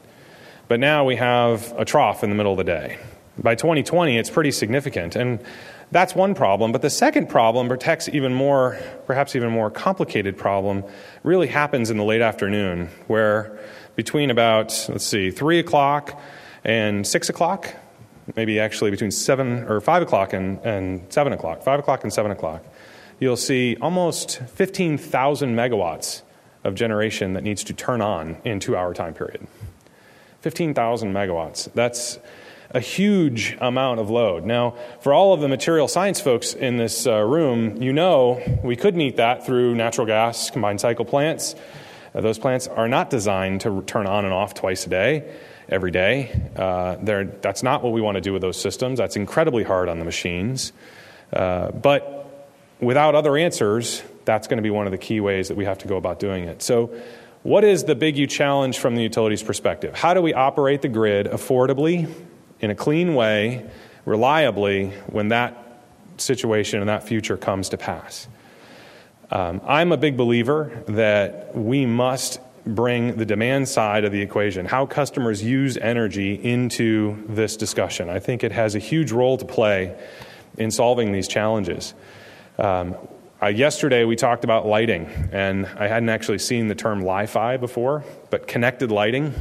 But 0.68 0.80
now 0.80 1.04
we 1.04 1.16
have 1.16 1.74
a 1.76 1.84
trough 1.84 2.24
in 2.24 2.30
the 2.30 2.36
middle 2.36 2.52
of 2.52 2.58
the 2.58 2.64
day. 2.64 2.98
By 3.36 3.54
2020, 3.54 4.16
it's 4.16 4.30
pretty 4.30 4.52
significant. 4.52 5.16
And 5.16 5.40
that's 5.90 6.14
one 6.14 6.34
problem. 6.34 6.72
But 6.72 6.82
the 6.82 6.90
second 6.90 7.28
problem, 7.28 7.68
perhaps 7.68 8.08
even 8.08 8.32
more, 8.32 8.78
perhaps 9.06 9.36
even 9.36 9.50
more 9.50 9.70
complicated 9.70 10.36
problem, 10.36 10.84
really 11.22 11.48
happens 11.48 11.90
in 11.90 11.96
the 11.96 12.04
late 12.04 12.22
afternoon, 12.22 12.88
where 13.06 13.58
between 13.96 14.30
about, 14.30 14.86
let's 14.88 15.06
see, 15.06 15.30
3 15.30 15.58
o'clock 15.58 16.20
and 16.64 17.06
6 17.06 17.28
o'clock, 17.28 17.74
maybe 18.36 18.58
actually 18.58 18.90
between 18.90 19.10
7 19.10 19.64
or 19.64 19.80
5 19.80 20.02
o'clock 20.02 20.32
and, 20.32 20.58
and 20.60 21.12
7 21.12 21.32
o'clock, 21.32 21.62
5 21.62 21.80
o'clock 21.80 22.02
and 22.02 22.12
7 22.12 22.30
o'clock, 22.32 22.64
you'll 23.24 23.36
see 23.38 23.74
almost 23.80 24.38
15,000 24.38 25.56
megawatts 25.56 26.20
of 26.62 26.74
generation 26.74 27.32
that 27.32 27.42
needs 27.42 27.64
to 27.64 27.72
turn 27.72 28.02
on 28.02 28.36
in 28.44 28.60
two 28.60 28.76
hour 28.76 28.92
time 28.92 29.14
period. 29.14 29.46
15,000 30.42 31.10
megawatts. 31.10 31.72
That's 31.72 32.18
a 32.72 32.80
huge 32.80 33.56
amount 33.62 34.00
of 34.00 34.10
load. 34.10 34.44
Now, 34.44 34.76
for 35.00 35.14
all 35.14 35.32
of 35.32 35.40
the 35.40 35.48
material 35.48 35.88
science 35.88 36.20
folks 36.20 36.52
in 36.52 36.76
this 36.76 37.06
uh, 37.06 37.22
room, 37.22 37.80
you 37.80 37.94
know 37.94 38.42
we 38.62 38.76
could 38.76 38.94
meet 38.94 39.16
that 39.16 39.46
through 39.46 39.74
natural 39.74 40.06
gas 40.06 40.50
combined 40.50 40.82
cycle 40.82 41.06
plants. 41.06 41.54
Uh, 42.14 42.20
those 42.20 42.38
plants 42.38 42.66
are 42.66 42.88
not 42.88 43.08
designed 43.08 43.62
to 43.62 43.82
turn 43.86 44.06
on 44.06 44.26
and 44.26 44.34
off 44.34 44.52
twice 44.52 44.84
a 44.84 44.90
day, 44.90 45.34
every 45.70 45.90
day. 45.90 46.30
Uh, 46.54 46.96
that's 47.40 47.62
not 47.62 47.82
what 47.82 47.94
we 47.94 48.02
want 48.02 48.16
to 48.16 48.20
do 48.20 48.34
with 48.34 48.42
those 48.42 48.60
systems. 48.60 48.98
That's 48.98 49.16
incredibly 49.16 49.64
hard 49.64 49.88
on 49.88 49.98
the 49.98 50.04
machines. 50.04 50.74
Uh, 51.32 51.70
but 51.70 52.13
without 52.84 53.14
other 53.14 53.36
answers, 53.36 54.02
that's 54.24 54.46
going 54.46 54.58
to 54.58 54.62
be 54.62 54.70
one 54.70 54.86
of 54.86 54.92
the 54.92 54.98
key 54.98 55.20
ways 55.20 55.48
that 55.48 55.56
we 55.56 55.64
have 55.64 55.78
to 55.78 55.88
go 55.88 55.96
about 55.96 56.18
doing 56.18 56.44
it. 56.44 56.62
So, 56.62 56.90
what 57.42 57.62
is 57.62 57.84
the 57.84 57.94
big 57.94 58.16
U 58.16 58.26
challenge 58.26 58.78
from 58.78 58.96
the 58.96 59.02
utilities 59.02 59.42
perspective? 59.42 59.94
How 59.94 60.14
do 60.14 60.22
we 60.22 60.32
operate 60.32 60.80
the 60.80 60.88
grid 60.88 61.26
affordably, 61.26 62.10
in 62.60 62.70
a 62.70 62.74
clean 62.74 63.14
way, 63.14 63.68
reliably, 64.06 64.90
when 65.08 65.28
that 65.28 65.82
situation 66.16 66.80
and 66.80 66.88
that 66.88 67.06
future 67.06 67.36
comes 67.36 67.68
to 67.70 67.76
pass? 67.76 68.28
Um, 69.30 69.60
I'm 69.66 69.92
a 69.92 69.96
big 69.96 70.16
believer 70.16 70.84
that 70.88 71.54
we 71.54 71.84
must 71.84 72.40
bring 72.66 73.16
the 73.16 73.26
demand 73.26 73.68
side 73.68 74.04
of 74.04 74.12
the 74.12 74.22
equation, 74.22 74.64
how 74.64 74.86
customers 74.86 75.42
use 75.42 75.76
energy, 75.76 76.34
into 76.34 77.22
this 77.28 77.56
discussion. 77.56 78.08
I 78.08 78.20
think 78.20 78.42
it 78.42 78.52
has 78.52 78.74
a 78.74 78.78
huge 78.78 79.12
role 79.12 79.36
to 79.36 79.44
play 79.44 79.96
in 80.56 80.70
solving 80.70 81.12
these 81.12 81.28
challenges. 81.28 81.94
Um, 82.58 82.96
uh, 83.42 83.48
yesterday, 83.48 84.04
we 84.04 84.16
talked 84.16 84.44
about 84.44 84.66
lighting, 84.66 85.06
and 85.32 85.66
I 85.66 85.88
hadn't 85.88 86.08
actually 86.08 86.38
seen 86.38 86.68
the 86.68 86.74
term 86.74 87.04
Li 87.04 87.26
Fi 87.26 87.56
before, 87.56 88.04
but 88.30 88.46
connected 88.46 88.90
lighting. 88.90 89.34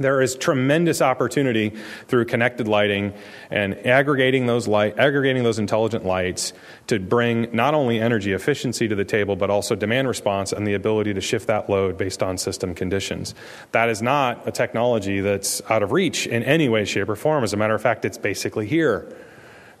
There 0.00 0.22
is 0.22 0.36
tremendous 0.36 1.02
opportunity 1.02 1.74
through 2.08 2.24
connected 2.24 2.66
lighting 2.66 3.12
and 3.50 3.86
aggregating 3.86 4.46
those 4.46 4.66
light, 4.66 4.98
aggregating 4.98 5.42
those 5.42 5.58
intelligent 5.58 6.06
lights 6.06 6.54
to 6.86 6.98
bring 6.98 7.54
not 7.54 7.74
only 7.74 8.00
energy 8.00 8.32
efficiency 8.32 8.88
to 8.88 8.94
the 8.94 9.04
table, 9.04 9.36
but 9.36 9.50
also 9.50 9.74
demand 9.74 10.08
response 10.08 10.50
and 10.50 10.66
the 10.66 10.72
ability 10.72 11.12
to 11.12 11.20
shift 11.20 11.46
that 11.48 11.68
load 11.68 11.98
based 11.98 12.22
on 12.22 12.38
system 12.38 12.74
conditions. 12.74 13.34
That 13.72 13.90
is 13.90 14.00
not 14.00 14.48
a 14.48 14.50
technology 14.50 15.20
that's 15.20 15.60
out 15.68 15.82
of 15.82 15.92
reach 15.92 16.26
in 16.26 16.42
any 16.42 16.70
way, 16.70 16.86
shape, 16.86 17.10
or 17.10 17.16
form. 17.16 17.44
As 17.44 17.52
a 17.52 17.58
matter 17.58 17.74
of 17.74 17.82
fact, 17.82 18.06
it's 18.06 18.18
basically 18.18 18.66
here. 18.66 19.14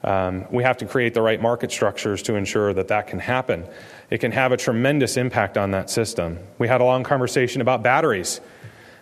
Um, 0.04 0.46
we 0.50 0.64
have 0.64 0.78
to 0.78 0.86
create 0.86 1.14
the 1.14 1.22
right 1.22 1.40
market 1.40 1.70
structures 1.70 2.22
to 2.22 2.34
ensure 2.34 2.72
that 2.74 2.88
that 2.88 3.06
can 3.06 3.20
happen. 3.20 3.66
It 4.10 4.18
can 4.18 4.32
have 4.32 4.52
a 4.52 4.56
tremendous 4.56 5.16
impact 5.16 5.56
on 5.56 5.70
that 5.70 5.90
system. 5.90 6.38
We 6.58 6.68
had 6.68 6.80
a 6.80 6.84
long 6.84 7.04
conversation 7.04 7.60
about 7.60 7.82
batteries. 7.82 8.40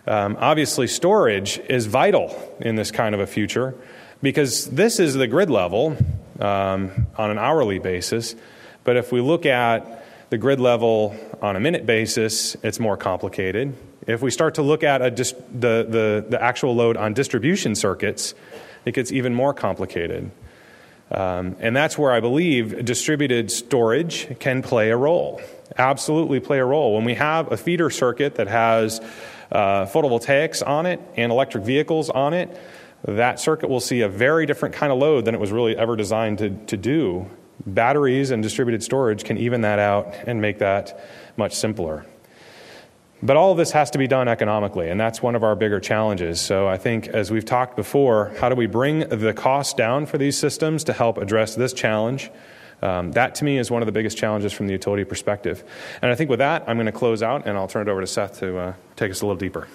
Um, 0.07 0.37
obviously, 0.39 0.87
storage 0.87 1.59
is 1.69 1.85
vital 1.85 2.55
in 2.59 2.75
this 2.75 2.91
kind 2.91 3.15
of 3.15 3.21
a 3.21 3.27
future 3.27 3.75
because 4.21 4.67
this 4.67 4.99
is 4.99 5.15
the 5.15 5.27
grid 5.27 5.49
level 5.49 5.97
um, 6.39 7.07
on 7.17 7.31
an 7.31 7.37
hourly 7.37 7.79
basis. 7.79 8.35
But 8.83 8.97
if 8.97 9.11
we 9.11 9.21
look 9.21 9.45
at 9.45 10.05
the 10.29 10.37
grid 10.37 10.59
level 10.59 11.15
on 11.41 11.55
a 11.55 11.59
minute 11.59 11.85
basis, 11.85 12.55
it's 12.63 12.79
more 12.79 12.97
complicated. 12.97 13.75
If 14.07 14.21
we 14.21 14.31
start 14.31 14.55
to 14.55 14.61
look 14.61 14.83
at 14.83 15.15
dis- 15.15 15.33
the, 15.51 15.85
the, 15.87 16.25
the 16.29 16.41
actual 16.41 16.75
load 16.75 16.97
on 16.97 17.13
distribution 17.13 17.75
circuits, 17.75 18.33
it 18.85 18.93
gets 18.93 19.11
even 19.11 19.33
more 19.33 19.53
complicated. 19.53 20.31
Um, 21.11 21.57
and 21.59 21.75
that's 21.75 21.97
where 21.97 22.11
I 22.11 22.21
believe 22.21 22.85
distributed 22.85 23.51
storage 23.51 24.39
can 24.39 24.61
play 24.61 24.91
a 24.91 24.97
role. 24.97 25.41
Absolutely 25.77 26.39
play 26.39 26.59
a 26.59 26.65
role. 26.65 26.95
When 26.95 27.03
we 27.03 27.15
have 27.15 27.51
a 27.51 27.57
feeder 27.57 27.89
circuit 27.89 28.35
that 28.35 28.47
has 28.47 29.01
uh, 29.51 29.85
photovoltaics 29.85 30.65
on 30.65 30.85
it 30.85 31.01
and 31.17 31.31
electric 31.31 31.65
vehicles 31.65 32.09
on 32.09 32.33
it, 32.33 32.57
that 33.05 33.39
circuit 33.39 33.69
will 33.69 33.79
see 33.79 34.01
a 34.01 34.09
very 34.09 34.45
different 34.45 34.75
kind 34.75 34.91
of 34.91 34.99
load 34.99 35.25
than 35.25 35.35
it 35.35 35.41
was 35.41 35.51
really 35.51 35.75
ever 35.75 35.95
designed 35.95 36.37
to, 36.37 36.49
to 36.67 36.77
do 36.77 37.29
Batteries 37.65 38.31
and 38.31 38.41
distributed 38.41 38.83
storage 38.83 39.23
can 39.23 39.37
even 39.37 39.61
that 39.61 39.79
out 39.79 40.13
and 40.25 40.41
make 40.41 40.59
that 40.59 40.99
much 41.37 41.53
simpler. 41.53 42.05
But 43.23 43.37
all 43.37 43.51
of 43.51 43.57
this 43.57 43.71
has 43.71 43.91
to 43.91 43.99
be 43.99 44.07
done 44.07 44.27
economically, 44.27 44.89
and 44.89 44.99
that's 44.99 45.21
one 45.21 45.35
of 45.35 45.43
our 45.43 45.55
bigger 45.55 45.79
challenges. 45.79 46.41
So 46.41 46.67
I 46.67 46.77
think, 46.77 47.07
as 47.07 47.29
we've 47.29 47.45
talked 47.45 47.75
before, 47.75 48.33
how 48.39 48.49
do 48.49 48.55
we 48.55 48.65
bring 48.65 49.07
the 49.09 49.31
cost 49.31 49.77
down 49.77 50.07
for 50.07 50.17
these 50.17 50.35
systems 50.37 50.83
to 50.85 50.93
help 50.93 51.19
address 51.19 51.53
this 51.53 51.71
challenge? 51.71 52.31
Um, 52.81 53.11
that 53.11 53.35
to 53.35 53.43
me 53.45 53.59
is 53.59 53.69
one 53.69 53.83
of 53.83 53.85
the 53.85 53.91
biggest 53.91 54.17
challenges 54.17 54.53
from 54.53 54.65
the 54.65 54.73
utility 54.73 55.03
perspective. 55.03 55.63
And 56.01 56.09
I 56.09 56.15
think 56.15 56.31
with 56.31 56.39
that, 56.39 56.63
I'm 56.65 56.77
going 56.77 56.87
to 56.87 56.91
close 56.91 57.21
out 57.21 57.45
and 57.45 57.55
I'll 57.55 57.67
turn 57.67 57.87
it 57.87 57.91
over 57.91 58.01
to 58.01 58.07
Seth 58.07 58.39
to 58.39 58.57
uh, 58.57 58.73
take 58.95 59.11
us 59.11 59.21
a 59.21 59.27
little 59.27 59.37
deeper. 59.37 59.67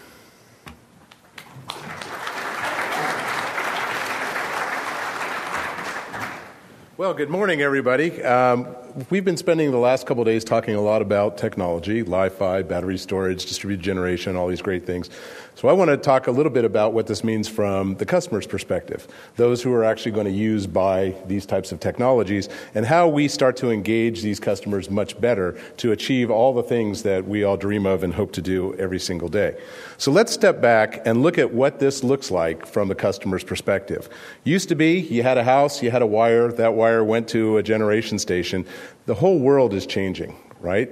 Well, 6.97 7.15
good 7.15 7.31
morning, 7.31 7.62
everybody. 7.62 8.23
Um, 8.25 8.75
we've 9.11 9.25
been 9.25 9.37
spending 9.37 9.71
the 9.71 9.79
last 9.79 10.07
couple 10.07 10.25
days 10.25 10.43
talking 10.43 10.75
a 10.75 10.81
lot 10.81 11.03
about 11.03 11.37
technology, 11.37 12.03
Li 12.03 12.29
Fi, 12.31 12.62
battery 12.62 12.97
storage, 12.97 13.45
distributed 13.45 13.85
generation, 13.85 14.37
all 14.37 14.49
these 14.49 14.62
great 14.62 14.87
things. 14.87 15.11
So 15.55 15.69
I 15.69 15.73
want 15.73 15.91
to 15.91 15.97
talk 15.97 16.26
a 16.26 16.31
little 16.31 16.53
bit 16.53 16.65
about 16.65 16.93
what 16.93 17.07
this 17.07 17.25
means 17.25 17.49
from 17.49 17.95
the 17.97 18.05
customer's 18.05 18.47
perspective, 18.47 19.07
those 19.37 19.62
who 19.62 19.73
are 19.73 19.85
actually 19.85 20.12
going 20.12 20.26
to 20.26 20.33
use 20.33 20.67
buy 20.67 21.15
these 21.26 21.47
types 21.47 21.73
of 21.73 21.81
technologies, 21.81 22.49
and 22.75 22.85
how 22.85 23.09
we 23.09 23.29
start 23.29 23.57
to 23.59 23.71
engage 23.71 24.23
these 24.23 24.38
customers 24.38 24.91
much 24.91 25.19
better 25.21 25.59
to 25.79 25.93
achieve 25.93 26.31
all 26.31 26.53
the 26.53 26.62
things 26.62 27.03
that 27.03 27.26
we 27.26 27.43
all 27.43 27.57
dream 27.57 27.87
of 27.87 28.03
and 28.03 28.15
hope 28.15 28.33
to 28.33 28.43
do 28.43 28.75
every 28.75 28.99
single 28.99 29.29
day. 29.29 29.59
So 29.99 30.11
let's 30.11 30.33
step 30.33 30.61
back 30.61 31.07
and 31.07 31.23
look 31.23 31.38
at 31.38 31.53
what 31.53 31.79
this 31.79 32.05
looks 32.05 32.31
like 32.31 32.67
from 32.67 32.88
the 32.88 32.95
customer's 32.95 33.45
perspective. 33.45 34.09
Used 34.45 34.69
to 34.69 34.75
be 34.75 35.00
you 35.00 35.23
had 35.23 35.38
a 35.38 35.45
house, 35.45 35.83
you 35.83 35.91
had 35.91 36.03
a 36.03 36.07
wire, 36.07 36.53
that 36.53 36.75
wire 36.75 37.03
went 37.03 37.29
to 37.29 37.57
a 37.57 37.62
generation 37.62 38.19
station. 38.19 38.67
The 39.07 39.14
whole 39.14 39.38
world 39.38 39.75
is 39.75 39.87
changing, 39.87 40.37
right? 40.61 40.90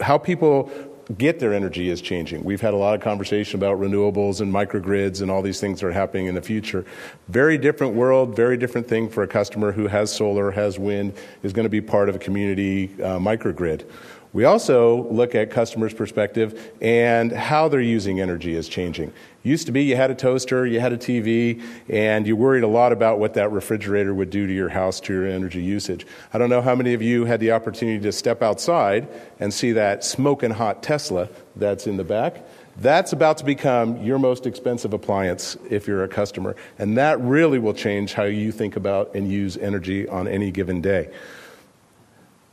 How 0.00 0.18
people 0.18 0.70
get 1.18 1.38
their 1.38 1.52
energy 1.52 1.88
is 1.88 2.00
changing. 2.00 2.44
We've 2.44 2.60
had 2.60 2.74
a 2.74 2.76
lot 2.76 2.94
of 2.94 3.00
conversation 3.00 3.58
about 3.58 3.78
renewables 3.78 4.40
and 4.40 4.52
microgrids 4.52 5.20
and 5.20 5.30
all 5.30 5.42
these 5.42 5.60
things 5.60 5.80
that 5.80 5.86
are 5.88 5.92
happening 5.92 6.26
in 6.26 6.34
the 6.34 6.42
future. 6.42 6.84
Very 7.28 7.58
different 7.58 7.94
world, 7.94 8.36
very 8.36 8.56
different 8.56 8.88
thing 8.88 9.08
for 9.08 9.22
a 9.22 9.28
customer 9.28 9.72
who 9.72 9.88
has 9.88 10.14
solar, 10.14 10.50
has 10.50 10.78
wind, 10.78 11.14
is 11.42 11.52
going 11.52 11.64
to 11.64 11.70
be 11.70 11.80
part 11.80 12.08
of 12.08 12.16
a 12.16 12.18
community 12.18 12.90
uh, 13.02 13.18
microgrid. 13.18 13.84
We 14.32 14.44
also 14.44 15.08
look 15.10 15.34
at 15.34 15.50
customers' 15.50 15.92
perspective 15.92 16.72
and 16.80 17.30
how 17.30 17.68
they're 17.68 17.80
using 17.80 18.20
energy 18.20 18.54
is 18.54 18.66
changing. 18.66 19.12
Used 19.42 19.66
to 19.66 19.72
be 19.72 19.82
you 19.82 19.96
had 19.96 20.10
a 20.10 20.14
toaster, 20.14 20.64
you 20.64 20.80
had 20.80 20.92
a 20.92 20.96
TV, 20.96 21.62
and 21.88 22.26
you 22.26 22.34
worried 22.34 22.62
a 22.62 22.68
lot 22.68 22.92
about 22.92 23.18
what 23.18 23.34
that 23.34 23.52
refrigerator 23.52 24.14
would 24.14 24.30
do 24.30 24.46
to 24.46 24.52
your 24.52 24.70
house, 24.70 25.00
to 25.00 25.12
your 25.12 25.26
energy 25.26 25.62
usage. 25.62 26.06
I 26.32 26.38
don't 26.38 26.48
know 26.48 26.62
how 26.62 26.74
many 26.74 26.94
of 26.94 27.02
you 27.02 27.26
had 27.26 27.40
the 27.40 27.52
opportunity 27.52 28.00
to 28.00 28.12
step 28.12 28.42
outside 28.42 29.06
and 29.38 29.52
see 29.52 29.72
that 29.72 30.02
smoking 30.02 30.52
hot 30.52 30.82
Tesla 30.82 31.28
that's 31.56 31.86
in 31.86 31.98
the 31.98 32.04
back. 32.04 32.46
That's 32.78 33.12
about 33.12 33.36
to 33.38 33.44
become 33.44 34.02
your 34.02 34.18
most 34.18 34.46
expensive 34.46 34.94
appliance 34.94 35.58
if 35.68 35.86
you're 35.86 36.04
a 36.04 36.08
customer. 36.08 36.56
And 36.78 36.96
that 36.96 37.20
really 37.20 37.58
will 37.58 37.74
change 37.74 38.14
how 38.14 38.24
you 38.24 38.50
think 38.50 38.76
about 38.76 39.14
and 39.14 39.30
use 39.30 39.58
energy 39.58 40.08
on 40.08 40.26
any 40.26 40.50
given 40.50 40.80
day. 40.80 41.10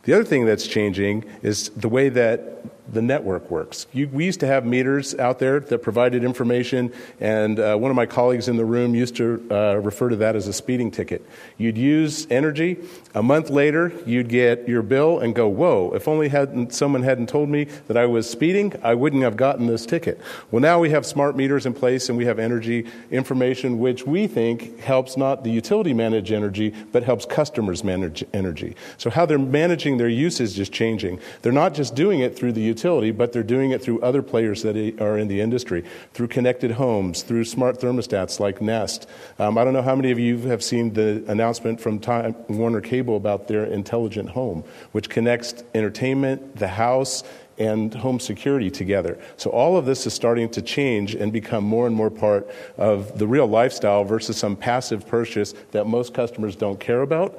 The 0.03 0.13
other 0.13 0.23
thing 0.23 0.45
that's 0.45 0.67
changing 0.67 1.25
is 1.41 1.69
the 1.69 1.89
way 1.89 2.09
that 2.09 2.63
the 2.91 3.01
network 3.01 3.49
works. 3.51 3.87
You, 3.93 4.07
we 4.07 4.25
used 4.25 4.39
to 4.41 4.47
have 4.47 4.65
meters 4.65 5.15
out 5.15 5.39
there 5.39 5.59
that 5.59 5.79
provided 5.79 6.23
information, 6.23 6.91
and 7.19 7.59
uh, 7.59 7.75
one 7.75 7.91
of 7.91 7.95
my 7.95 8.05
colleagues 8.05 8.47
in 8.47 8.57
the 8.57 8.65
room 8.65 8.95
used 8.95 9.15
to 9.17 9.47
uh, 9.51 9.75
refer 9.75 10.09
to 10.09 10.15
that 10.17 10.35
as 10.35 10.47
a 10.47 10.53
speeding 10.53 10.91
ticket. 10.91 11.25
You'd 11.57 11.77
use 11.77 12.27
energy. 12.29 12.77
A 13.15 13.23
month 13.23 13.49
later, 13.49 13.93
you'd 14.05 14.29
get 14.29 14.67
your 14.67 14.81
bill 14.81 15.19
and 15.19 15.35
go, 15.35 15.47
"Whoa! 15.47 15.91
If 15.93 16.07
only 16.07 16.29
hadn't 16.29 16.73
someone 16.73 17.03
hadn't 17.03 17.29
told 17.29 17.49
me 17.49 17.65
that 17.87 17.97
I 17.97 18.05
was 18.05 18.29
speeding, 18.29 18.73
I 18.83 18.93
wouldn't 18.95 19.23
have 19.23 19.37
gotten 19.37 19.67
this 19.67 19.85
ticket." 19.85 20.19
Well, 20.51 20.61
now 20.61 20.79
we 20.79 20.89
have 20.89 21.05
smart 21.05 21.35
meters 21.35 21.65
in 21.65 21.73
place, 21.73 22.09
and 22.09 22.17
we 22.17 22.25
have 22.25 22.39
energy 22.39 22.85
information, 23.11 23.79
which 23.79 24.05
we 24.05 24.27
think 24.27 24.79
helps 24.79 25.15
not 25.15 25.43
the 25.43 25.51
utility 25.51 25.93
manage 25.93 26.31
energy, 26.31 26.73
but 26.91 27.03
helps 27.03 27.25
customers 27.25 27.83
manage 27.83 28.23
energy. 28.33 28.75
So 28.97 29.09
how 29.09 29.25
they're 29.25 29.39
managing 29.39 29.97
their 29.97 30.09
usage 30.09 30.39
is 30.39 30.55
just 30.55 30.71
changing. 30.71 31.19
They're 31.41 31.51
not 31.51 31.73
just 31.73 31.95
doing 31.95 32.21
it 32.21 32.35
through 32.35 32.53
the 32.53 32.61
utility 32.61 32.78
utility, 32.79 33.11
but 33.11 33.33
they're 33.33 33.43
doing 33.43 33.71
it 33.71 33.81
through 33.81 33.99
other 34.01 34.21
players 34.21 34.63
that 34.63 34.75
are 35.01 35.17
in 35.17 35.27
the 35.27 35.41
industry, 35.41 35.83
through 36.13 36.27
connected 36.27 36.71
homes, 36.71 37.23
through 37.23 37.43
smart 37.43 37.79
thermostats 37.79 38.39
like 38.39 38.61
Nest. 38.61 39.07
Um, 39.37 39.57
I 39.57 39.65
don't 39.65 39.73
know 39.73 39.81
how 39.81 39.95
many 39.95 40.11
of 40.11 40.19
you 40.19 40.37
have 40.47 40.63
seen 40.63 40.93
the 40.93 41.23
announcement 41.27 41.81
from 41.81 41.99
Time 41.99 42.35
Warner 42.47 42.79
Cable 42.79 43.17
about 43.17 43.49
their 43.49 43.65
intelligent 43.65 44.29
home, 44.29 44.63
which 44.93 45.09
connects 45.09 45.63
entertainment, 45.75 46.55
the 46.55 46.69
house, 46.69 47.23
and 47.57 47.93
home 47.93 48.21
security 48.21 48.71
together. 48.71 49.19
So 49.35 49.49
all 49.49 49.75
of 49.75 49.85
this 49.85 50.07
is 50.07 50.13
starting 50.13 50.47
to 50.51 50.61
change 50.61 51.13
and 51.13 51.33
become 51.33 51.65
more 51.65 51.85
and 51.85 51.93
more 51.93 52.09
part 52.09 52.49
of 52.77 53.19
the 53.19 53.27
real 53.27 53.47
lifestyle 53.47 54.05
versus 54.05 54.37
some 54.37 54.55
passive 54.55 55.05
purchase 55.05 55.53
that 55.71 55.85
most 55.85 56.13
customers 56.13 56.55
don't 56.55 56.79
care 56.79 57.01
about. 57.01 57.37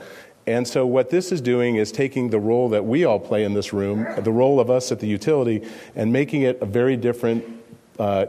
And 0.50 0.66
so, 0.66 0.84
what 0.84 1.10
this 1.10 1.30
is 1.30 1.40
doing 1.40 1.76
is 1.76 1.92
taking 1.92 2.30
the 2.30 2.40
role 2.40 2.68
that 2.70 2.84
we 2.84 3.04
all 3.04 3.20
play 3.20 3.44
in 3.44 3.54
this 3.54 3.72
room, 3.72 4.04
the 4.18 4.32
role 4.32 4.58
of 4.58 4.68
us 4.68 4.90
at 4.90 4.98
the 4.98 5.06
utility, 5.06 5.64
and 5.94 6.12
making 6.12 6.42
it 6.42 6.60
a 6.60 6.66
very 6.66 6.96
different 6.96 7.44
uh, 8.00 8.26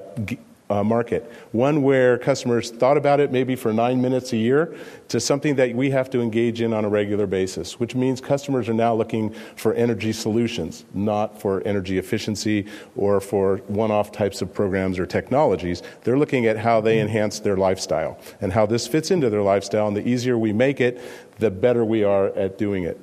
uh, 0.72 0.84
market. 0.84 1.30
One 1.52 1.84
where 1.84 2.18
customers 2.18 2.72
thought 2.72 2.96
about 2.96 3.20
it 3.20 3.32
maybe 3.32 3.58
for 3.58 3.74
nine 3.74 4.02
minutes 4.02 4.32
a 4.32 4.38
year 4.38 4.74
to 5.10 5.20
something 5.20 5.56
that 5.56 5.76
we 5.76 5.90
have 5.92 6.10
to 6.12 6.22
engage 6.22 6.62
in 6.62 6.74
on 6.74 6.86
a 6.86 6.90
regular 6.90 7.28
basis, 7.28 7.80
which 7.80 7.94
means 7.94 8.22
customers 8.22 8.70
are 8.70 8.74
now 8.74 8.96
looking 8.96 9.36
for 9.58 9.74
energy 9.74 10.14
solutions, 10.14 10.86
not 10.94 11.40
for 11.40 11.62
energy 11.68 11.98
efficiency 11.98 12.66
or 12.96 13.20
for 13.20 13.58
one 13.68 13.92
off 13.92 14.14
types 14.14 14.42
of 14.42 14.54
programs 14.54 14.98
or 14.98 15.06
technologies. 15.06 15.84
They're 16.04 16.18
looking 16.18 16.46
at 16.46 16.58
how 16.58 16.80
they 16.80 17.00
enhance 17.02 17.40
their 17.40 17.58
lifestyle 17.58 18.18
and 18.40 18.54
how 18.54 18.66
this 18.66 18.88
fits 18.88 19.12
into 19.12 19.30
their 19.30 19.44
lifestyle. 19.44 19.88
And 19.88 19.98
the 19.98 20.08
easier 20.08 20.38
we 20.38 20.54
make 20.54 20.80
it, 20.80 21.02
the 21.40 21.52
better 21.52 21.84
we 21.84 22.06
are 22.06 22.28
at 22.28 22.58
doing 22.58 22.86
it. 22.86 23.00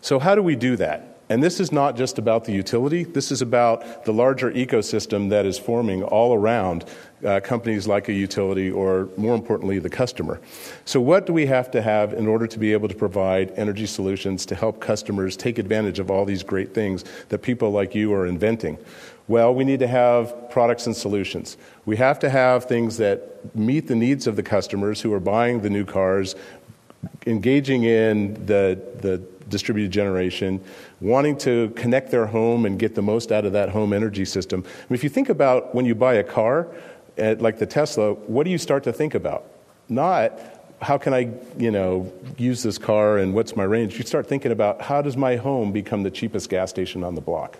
So, 0.00 0.18
how 0.18 0.34
do 0.34 0.42
we 0.42 0.56
do 0.56 0.76
that? 0.76 1.07
And 1.30 1.42
this 1.42 1.60
is 1.60 1.70
not 1.70 1.96
just 1.96 2.18
about 2.18 2.44
the 2.44 2.52
utility, 2.52 3.04
this 3.04 3.30
is 3.30 3.42
about 3.42 4.04
the 4.04 4.12
larger 4.12 4.50
ecosystem 4.50 5.28
that 5.28 5.44
is 5.44 5.58
forming 5.58 6.02
all 6.02 6.34
around 6.34 6.86
uh, 7.24 7.40
companies 7.40 7.86
like 7.86 8.08
a 8.08 8.12
utility 8.12 8.70
or, 8.70 9.08
more 9.16 9.34
importantly, 9.34 9.78
the 9.78 9.90
customer. 9.90 10.40
So, 10.84 11.00
what 11.00 11.26
do 11.26 11.32
we 11.32 11.46
have 11.46 11.70
to 11.72 11.82
have 11.82 12.14
in 12.14 12.26
order 12.26 12.46
to 12.46 12.58
be 12.58 12.72
able 12.72 12.88
to 12.88 12.94
provide 12.94 13.52
energy 13.56 13.86
solutions 13.86 14.46
to 14.46 14.54
help 14.54 14.80
customers 14.80 15.36
take 15.36 15.58
advantage 15.58 15.98
of 15.98 16.10
all 16.10 16.24
these 16.24 16.42
great 16.42 16.72
things 16.72 17.04
that 17.28 17.42
people 17.42 17.70
like 17.70 17.94
you 17.94 18.14
are 18.14 18.26
inventing? 18.26 18.78
Well, 19.26 19.54
we 19.54 19.64
need 19.64 19.80
to 19.80 19.88
have 19.88 20.48
products 20.50 20.86
and 20.86 20.96
solutions. 20.96 21.58
We 21.84 21.96
have 21.96 22.18
to 22.20 22.30
have 22.30 22.64
things 22.64 22.96
that 22.96 23.54
meet 23.54 23.86
the 23.86 23.94
needs 23.94 24.26
of 24.26 24.36
the 24.36 24.42
customers 24.42 25.02
who 25.02 25.12
are 25.12 25.20
buying 25.20 25.60
the 25.60 25.68
new 25.68 25.84
cars, 25.84 26.34
engaging 27.26 27.84
in 27.84 28.34
the, 28.46 28.80
the 29.00 29.22
distributed 29.48 29.90
generation, 29.90 30.62
wanting 31.00 31.36
to 31.38 31.70
connect 31.70 32.10
their 32.10 32.26
home 32.26 32.66
and 32.66 32.78
get 32.78 32.94
the 32.94 33.02
most 33.02 33.32
out 33.32 33.44
of 33.44 33.52
that 33.52 33.70
home 33.70 33.92
energy 33.92 34.24
system. 34.24 34.62
I 34.64 34.84
mean, 34.88 34.94
if 34.94 35.04
you 35.04 35.10
think 35.10 35.28
about 35.28 35.74
when 35.74 35.86
you 35.86 35.94
buy 35.94 36.14
a 36.14 36.24
car, 36.24 36.68
like 37.16 37.58
the 37.58 37.66
Tesla, 37.66 38.14
what 38.14 38.44
do 38.44 38.50
you 38.50 38.58
start 38.58 38.84
to 38.84 38.92
think 38.92 39.14
about? 39.14 39.44
Not 39.88 40.38
how 40.80 40.98
can 40.98 41.12
I, 41.12 41.32
you 41.56 41.70
know, 41.70 42.12
use 42.36 42.62
this 42.62 42.78
car 42.78 43.18
and 43.18 43.34
what's 43.34 43.56
my 43.56 43.64
range? 43.64 43.98
You 43.98 44.04
start 44.04 44.28
thinking 44.28 44.52
about 44.52 44.82
how 44.82 45.02
does 45.02 45.16
my 45.16 45.36
home 45.36 45.72
become 45.72 46.04
the 46.04 46.10
cheapest 46.10 46.48
gas 46.48 46.70
station 46.70 47.02
on 47.02 47.14
the 47.16 47.20
block, 47.20 47.58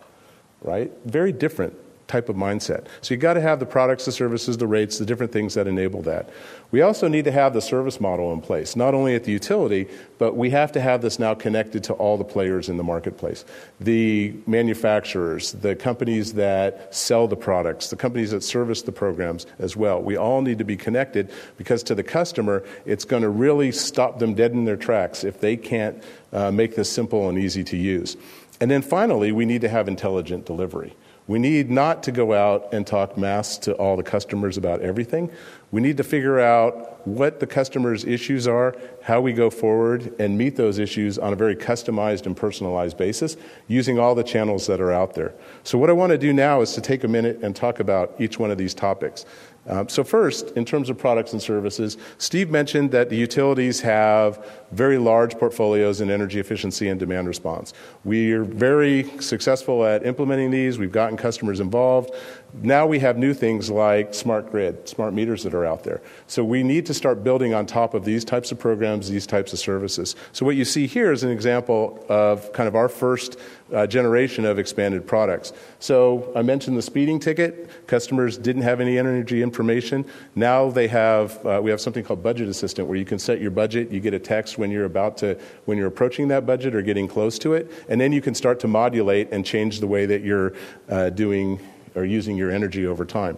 right? 0.63 0.93
Very 1.05 1.33
different 1.33 1.75
type 2.09 2.29
of 2.29 2.37
mindset. 2.37 2.87
So 3.03 3.15
you've 3.15 3.21
got 3.21 3.35
to 3.35 3.41
have 3.41 3.61
the 3.61 3.67
products, 3.67 4.07
the 4.07 4.13
services, 4.13 4.57
the 4.57 4.67
rates, 4.67 4.99
the 4.99 5.07
different 5.07 5.31
things 5.31 5.55
that 5.55 5.67
enable 5.67 6.03
that. 6.03 6.31
We 6.71 6.81
also 6.83 7.07
need 7.07 7.25
to 7.27 7.33
have 7.33 7.53
the 7.53 7.61
service 7.61 8.01
model 8.01 8.33
in 8.33 8.41
place, 8.41 8.77
not 8.77 8.95
only 8.95 9.15
at 9.15 9.25
the 9.25 9.33
utility, 9.33 9.89
but 10.19 10.37
we 10.37 10.51
have 10.51 10.73
to 10.73 10.81
have 10.81 11.03
this 11.03 11.19
now 11.19 11.35
connected 11.35 11.85
to 11.85 11.93
all 11.95 12.17
the 12.17 12.25
players 12.25 12.69
in 12.69 12.79
the 12.79 12.83
marketplace. 12.83 13.45
The 13.81 14.35
manufacturers, 14.47 15.53
the 15.53 15.77
companies 15.77 16.33
that 16.35 16.95
sell 16.95 17.29
the 17.29 17.37
products, 17.37 17.91
the 17.91 17.97
companies 17.97 18.31
that 18.33 18.43
service 18.43 18.83
the 18.83 18.93
programs 18.93 19.47
as 19.59 19.77
well. 19.77 20.03
We 20.03 20.17
all 20.17 20.41
need 20.43 20.59
to 20.59 20.65
be 20.65 20.77
connected 20.77 21.31
because 21.59 21.83
to 21.85 21.95
the 21.95 22.03
customer, 22.03 22.65
it's 22.87 23.05
going 23.05 23.23
to 23.23 23.31
really 23.31 23.71
stop 23.71 24.19
them 24.19 24.35
dead 24.35 24.53
in 24.53 24.65
their 24.65 24.77
tracks 24.77 25.25
if 25.25 25.41
they 25.41 25.57
can't 25.57 26.03
uh, 26.33 26.51
make 26.51 26.75
this 26.75 26.91
simple 26.91 27.29
and 27.29 27.39
easy 27.39 27.65
to 27.65 27.77
use. 27.77 28.17
And 28.61 28.71
then 28.71 28.83
finally, 28.83 29.31
we 29.31 29.45
need 29.45 29.61
to 29.61 29.69
have 29.69 29.89
intelligent 29.89 30.47
delivery. 30.47 30.95
We 31.29 31.39
need 31.39 31.71
not 31.71 32.03
to 32.05 32.13
go 32.13 32.33
out 32.33 32.73
and 32.73 32.87
talk 32.87 33.19
mass 33.19 33.59
to 33.59 33.75
all 33.75 33.97
the 33.99 34.03
customers 34.03 34.57
about 34.57 34.81
everything. 34.81 35.31
We 35.71 35.83
need 35.83 35.99
to 35.99 36.03
figure 36.05 36.41
out 36.41 37.07
what 37.07 37.39
the 37.39 37.47
customer's 37.47 38.07
issues 38.07 38.49
are, 38.49 38.75
how 39.03 39.21
we 39.21 39.35
go 39.35 39.51
forward, 39.51 40.15
and 40.19 40.39
meet 40.39 40.57
those 40.57 40.79
issues 40.79 41.19
on 41.19 41.35
a 41.35 41.37
very 41.37 41.55
customized 41.55 42.25
and 42.25 42.35
personalized 42.35 42.97
basis 42.97 43.37
using 43.67 43.99
all 43.99 44.15
the 44.15 44.23
channels 44.23 44.67
that 44.69 44.81
are 44.81 44.91
out 44.91 45.15
there. 45.15 45.35
So, 45.65 45.77
what 45.77 45.91
I 45.91 45.93
want 45.93 46.13
to 46.13 46.19
do 46.19 46.33
now 46.33 46.63
is 46.63 46.73
to 46.73 46.81
take 46.81 47.05
a 47.05 47.09
minute 47.09 47.41
and 47.43 47.55
talk 47.55 47.79
about 47.79 48.15
each 48.19 48.39
one 48.39 48.51
of 48.51 48.57
these 48.57 48.73
topics. 48.73 49.27
Um, 49.69 49.89
so, 49.89 50.03
first, 50.03 50.51
in 50.53 50.65
terms 50.65 50.89
of 50.89 50.97
products 50.97 51.33
and 51.33 51.43
services, 51.43 51.99
Steve 52.17 52.51
mentioned 52.51 52.91
that 52.93 53.11
the 53.11 53.17
utilities 53.17 53.81
have 53.83 54.45
very 54.73 54.97
large 54.97 55.39
portfolios 55.39 56.01
in 56.01 56.11
energy 56.11 56.41
efficiency 56.41 56.89
and 56.89 56.99
demand 56.99 57.29
response. 57.29 57.75
We're 58.05 58.45
very 58.45 59.05
successful 59.21 59.85
at 59.85 60.07
implementing 60.07 60.51
these, 60.51 60.79
we've 60.79 60.93
gotten 60.93 61.17
customers 61.17 61.61
involved. 61.61 62.11
Now 62.55 62.87
we 62.87 62.99
have 63.01 63.19
new 63.19 63.35
things 63.35 63.71
like 63.71 64.15
smart 64.15 64.51
grid, 64.51 64.89
smart 64.89 65.13
meters 65.13 65.43
that 65.43 65.53
are 65.53 65.67
out 65.67 65.85
there. 65.85 66.01
So, 66.27 66.43
we 66.43 66.63
need 66.63 66.87
to 66.87 66.95
start 66.95 67.23
building 67.23 67.53
on 67.53 67.67
top 67.67 67.93
of 67.93 68.07
these 68.07 68.25
types 68.25 68.51
of 68.51 68.59
programs, 68.59 69.11
these 69.11 69.27
types 69.27 69.53
of 69.53 69.59
services. 69.59 70.17
So, 70.33 70.47
what 70.47 70.57
you 70.57 70.65
see 70.65 70.87
here 70.87 71.13
is 71.13 71.25
an 71.25 71.31
example 71.31 72.05
of 72.09 72.53
kind 72.55 72.69
of 72.69 72.75
our 72.75 72.89
first 72.89 73.39
uh, 73.73 73.87
generation 73.87 74.45
of 74.45 74.59
expanded 74.59 75.07
products. 75.07 75.53
So 75.79 76.33
I 76.35 76.43
mentioned 76.43 76.77
the 76.77 76.83
speeding 76.83 77.21
ticket. 77.21 77.87
Customers 77.87 78.39
didn't 78.39 78.63
have 78.63 78.81
any 78.81 78.99
energy 78.99 79.43
information. 79.43 80.05
Now 80.35 80.71
they 80.71 80.89
have. 80.89 81.45
Uh, 81.45 81.61
we 81.63 81.71
have 81.71 81.81
something 81.81 82.05
called 82.05 82.23
Budget 82.23 82.49
Assistant, 82.49 82.89
where 82.89 82.97
you 82.97 83.05
can 83.05 83.19
set 83.19 83.41
your 83.41 83.51
budget. 83.51 83.91
You 83.91 84.01
get 84.01 84.15
a 84.15 84.19
text 84.19 84.59
when 84.59 84.71
you're 84.71 84.85
about 84.85 85.17
to 85.19 85.39
when 85.67 85.79
you're 85.79 85.89
approaching 85.89 86.29
that 86.29 86.47
budget 86.47 86.75
or 86.75 86.83
getting 86.83 87.09
close 87.09 87.39
to 87.41 87.55
it, 87.55 87.71
and 87.89 88.01
then 88.01 88.13
you 88.13 88.21
can 88.21 88.35
start 88.35 88.61
to 88.61 88.69
modulate 88.69 89.33
and 89.33 89.45
change 89.45 89.81
the 89.81 89.87
way 89.87 90.07
that 90.07 90.23
you're 90.23 90.55
uh, 90.89 91.11
doing 91.11 91.61
or 91.95 92.05
using 92.05 92.37
your 92.37 92.51
energy 92.51 92.87
over 92.87 93.05
time. 93.05 93.37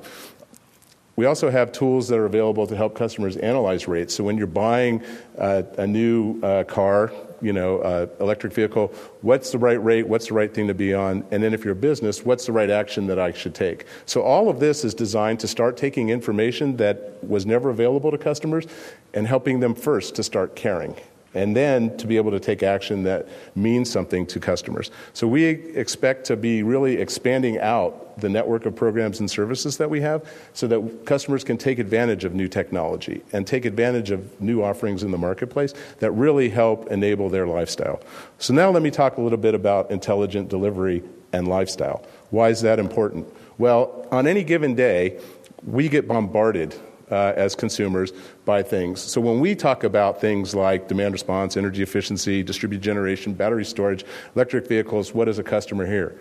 We 1.17 1.27
also 1.27 1.51
have 1.51 1.73
tools 1.73 2.09
that 2.09 2.19
are 2.19 2.25
available 2.25 2.67
to 2.67 2.75
help 2.75 2.95
customers 2.95 3.37
analyze 3.37 3.87
rates. 3.87 4.15
So 4.15 4.25
when 4.25 4.39
you're 4.39 4.47
buying 4.47 5.05
uh, 5.37 5.65
a 5.77 5.87
new 5.87 6.41
uh, 6.43 6.65
car, 6.65 7.13
you 7.41 7.53
know, 7.53 7.79
uh, 7.81 8.07
electric 8.21 8.53
vehicle, 8.53 8.93
what's 9.23 9.51
the 9.51 9.59
right 9.59 9.83
rate? 9.83 10.07
What's 10.07 10.29
the 10.29 10.35
right 10.35 10.53
thing 10.53 10.69
to 10.69 10.75
be 10.75 10.95
on? 10.95 11.25
And 11.31 11.43
then 11.43 11.55
if 11.55 11.65
you're 11.65 11.73
a 11.73 11.77
business, 11.77 12.25
what's 12.25 12.47
the 12.47 12.53
right 12.53 12.71
action 12.71 13.07
that 13.09 13.19
I 13.19 13.33
should 13.33 13.55
take? 13.55 13.87
So 14.07 14.23
all 14.23 14.49
of 14.49 14.61
this 14.61 14.85
is 14.85 14.95
designed 14.95 15.41
to 15.41 15.49
start 15.49 15.77
taking 15.77 16.11
information 16.11 16.77
that 16.77 17.23
was 17.23 17.47
never 17.47 17.71
available 17.71 18.11
to 18.11 18.19
customers 18.19 18.67
and 19.15 19.27
helping 19.27 19.61
them 19.61 19.75
first 19.75 20.15
to 20.17 20.23
start 20.23 20.57
caring 20.57 20.97
and 21.35 21.55
then 21.55 21.97
to 21.99 22.07
be 22.07 22.17
able 22.17 22.31
to 22.31 22.41
take 22.41 22.63
action 22.63 23.05
that 23.05 23.29
means 23.55 23.91
something 23.91 24.27
to 24.27 24.41
customers. 24.41 24.91
So 25.13 25.27
we 25.27 25.45
expect 25.45 26.25
to 26.27 26.37
be 26.37 26.63
really 26.63 26.97
expanding 26.97 27.59
out 27.59 28.19
the 28.21 28.29
network 28.29 28.67
of 28.67 28.77
programs 28.77 29.21
and 29.21 29.31
services 29.31 29.77
that 29.79 29.89
we 29.89 30.01
have 30.01 30.29
so 30.53 30.67
that 30.67 31.07
customers 31.07 31.45
can 31.45 31.57
take 31.57 31.79
advantage 31.79 32.25
of 32.25 32.35
new 32.35 32.49
technology 32.49 33.23
and 33.33 33.47
take 33.47 33.65
advantage 33.65 34.11
of 34.11 34.41
new 34.41 34.63
offerings 34.63 35.03
in 35.03 35.11
the 35.11 35.19
marketplace 35.19 35.73
that 36.01 36.11
really 36.13 36.49
help 36.49 36.91
enable 36.91 37.29
their 37.29 37.47
lifestyle. 37.47 38.01
So 38.39 38.53
now 38.53 38.71
let 38.71 38.83
me 38.83 38.91
talk 38.91 39.17
a 39.17 39.21
little 39.21 39.39
bit 39.39 39.55
about 39.55 39.91
intelligent 39.91 40.49
delivery 40.49 41.03
and 41.33 41.49
lifestyle. 41.49 42.05
Why 42.31 42.49
is 42.49 42.61
that 42.63 42.79
important? 42.79 43.27
Well, 43.59 44.07
on 44.11 44.27
any 44.27 44.43
given 44.43 44.75
day, 44.75 45.21
we 45.65 45.89
get 45.89 46.09
bombarded 46.09 46.75
uh, 47.11 47.33
as 47.37 47.55
consumers 47.55 48.13
by 48.45 48.63
things. 48.63 49.01
So 49.01 49.21
when 49.21 49.41
we 49.41 49.55
talk 49.55 49.85
about 49.85 50.21
things 50.21 50.55
like 50.55 50.89
demand 50.89 51.13
response, 51.13 51.57
energy 51.57 51.83
efficiency, 51.83 52.43
distributed 52.43 52.83
generation, 52.83 53.35
battery 53.35 53.65
storage, 53.65 54.05
electric 54.35 54.69
vehicles, 54.69 55.15
what 55.15 55.25
does 55.25 55.39
a 55.39 55.43
customer 55.43 55.87
hear? 55.87 56.19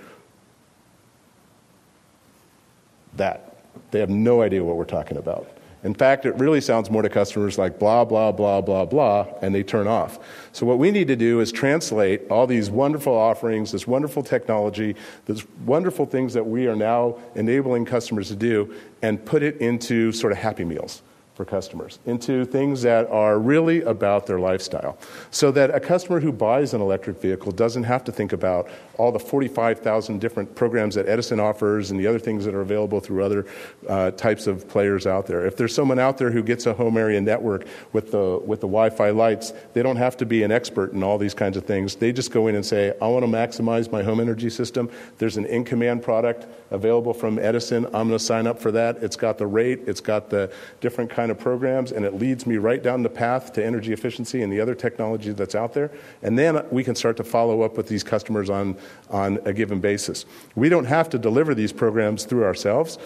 That. 3.15 3.46
They 3.91 4.00
have 4.00 4.10
no 4.10 4.41
idea 4.41 4.63
what 4.63 4.75
we're 4.75 4.86
talking 4.86 5.17
about. 5.17 5.48
In 5.83 5.93
fact, 5.93 6.25
it 6.25 6.36
really 6.36 6.59
sounds 6.59 6.89
more 6.89 7.01
to 7.01 7.09
customers 7.09 7.57
like 7.57 7.79
blah, 7.79 8.03
blah, 8.03 8.31
blah, 8.31 8.59
blah, 8.59 8.86
blah, 8.86 9.27
and 9.41 9.55
they 9.55 9.63
turn 9.63 9.88
off. 9.88 10.19
So, 10.51 10.65
what 10.65 10.77
we 10.77 10.91
need 10.91 11.07
to 11.07 11.15
do 11.15 11.39
is 11.39 11.51
translate 11.51 12.29
all 12.29 12.48
these 12.48 12.69
wonderful 12.69 13.13
offerings, 13.13 13.71
this 13.71 13.88
wonderful 13.88 14.24
technology, 14.24 14.95
these 15.25 15.45
wonderful 15.65 16.05
things 16.05 16.33
that 16.33 16.45
we 16.45 16.67
are 16.67 16.75
now 16.75 17.17
enabling 17.36 17.86
customers 17.86 18.27
to 18.27 18.36
do, 18.36 18.74
and 19.01 19.24
put 19.24 19.41
it 19.41 19.57
into 19.57 20.12
sort 20.12 20.33
of 20.33 20.38
happy 20.38 20.65
meals 20.65 21.01
for 21.39 21.46
customers 21.46 22.00
into 22.05 22.43
things 22.43 22.81
that 22.81 23.08
are 23.08 23.39
really 23.39 23.81
about 23.84 24.27
their 24.27 24.41
lifestyle. 24.41 24.98
So 25.31 25.51
that 25.51 25.74
a 25.74 25.79
customer 25.79 26.19
who 26.19 26.34
buys 26.34 26.74
an 26.74 26.81
electric 26.81 27.22
vehicle 27.22 27.53
doesn't 27.53 27.84
have 27.84 28.03
to 28.03 28.12
think 28.12 28.34
about 28.34 28.67
all 28.98 29.13
the 29.13 29.19
45,000 29.19 30.19
different 30.19 30.53
programs 30.53 30.96
that 30.96 31.08
Edison 31.08 31.39
offers 31.39 31.91
and 31.91 32.00
the 32.00 32.05
other 32.05 32.19
things 32.19 32.43
that 32.43 32.53
are 32.53 32.60
available 32.60 33.00
through 33.00 33.24
other 33.24 33.46
uh, 33.87 34.11
types 34.11 34.48
of 34.48 34.68
players 34.68 35.07
out 35.07 35.27
there. 35.27 35.46
If 35.46 35.55
there's 35.55 35.74
someone 35.74 35.98
out 35.98 36.18
there 36.18 36.29
who 36.29 36.44
gets 36.44 36.66
a 36.66 36.74
home 36.74 36.98
area 36.98 37.22
network 37.22 37.66
with 37.94 38.11
the, 38.11 38.42
with 38.46 38.59
the 38.59 38.68
Wi 38.68 38.90
Fi 38.90 39.11
lights, 39.11 39.53
they 39.72 39.81
don't 39.81 39.96
have 39.96 40.18
to 40.18 40.25
be 40.25 40.44
an 40.44 40.51
expert 40.51 40.92
in 40.92 41.03
all 41.03 41.18
these 41.18 41.33
kinds 41.33 41.55
of 41.55 41.63
things. 41.63 41.96
They 41.96 42.11
just 42.11 42.31
go 42.31 42.48
in 42.48 42.55
and 42.55 42.66
say, 42.66 42.94
I 43.01 43.07
want 43.07 43.24
to 43.24 43.31
maximize 43.31 43.90
my 43.90 44.03
home 44.03 44.20
energy 44.20 44.50
system. 44.50 44.90
There's 45.18 45.37
an 45.37 45.46
in 45.46 45.63
command 45.63 46.03
product 46.03 46.48
available 46.70 47.13
from 47.13 47.40
Edison. 47.40 47.85
I'm 47.85 48.09
going 48.09 48.09
to 48.09 48.20
sign 48.20 48.46
up 48.46 48.59
for 48.59 48.72
that. 48.74 48.98
It's 48.98 49.16
got 49.16 49.37
the 49.37 49.48
rate, 49.48 49.83
it's 49.87 50.01
got 50.01 50.29
the 50.29 50.51
different 50.81 51.09
kind 51.29 51.37
of 51.37 51.44
programs, 51.44 51.92
and 51.92 52.03
it 52.05 52.15
leads 52.15 52.48
me 52.48 52.57
right 52.57 52.81
down 52.81 53.03
the 53.03 53.09
path 53.09 53.53
to 53.53 53.63
energy 53.63 53.94
efficiency 53.94 54.42
and 54.42 54.51
the 54.51 54.59
other 54.59 54.74
technology 54.74 55.31
that's 55.31 55.53
out 55.53 55.75
there. 55.75 55.92
And 56.24 56.39
then 56.39 56.65
we 56.72 56.83
can 56.83 56.96
start 56.96 57.18
to 57.18 57.24
follow 57.24 57.61
up 57.61 57.77
with 57.77 57.87
these 57.87 58.03
customers 58.03 58.50
on, 58.50 58.75
on 59.11 59.37
a 59.46 59.53
given 59.53 59.79
basis. 59.79 60.25
We 60.55 60.70
don't 60.70 60.85
have 60.85 61.07
to 61.11 61.20
deliver 61.20 61.53
these 61.53 61.72
programs 61.72 62.25
through 62.25 62.46
ourselves 62.46 62.98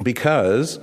because 0.00 0.78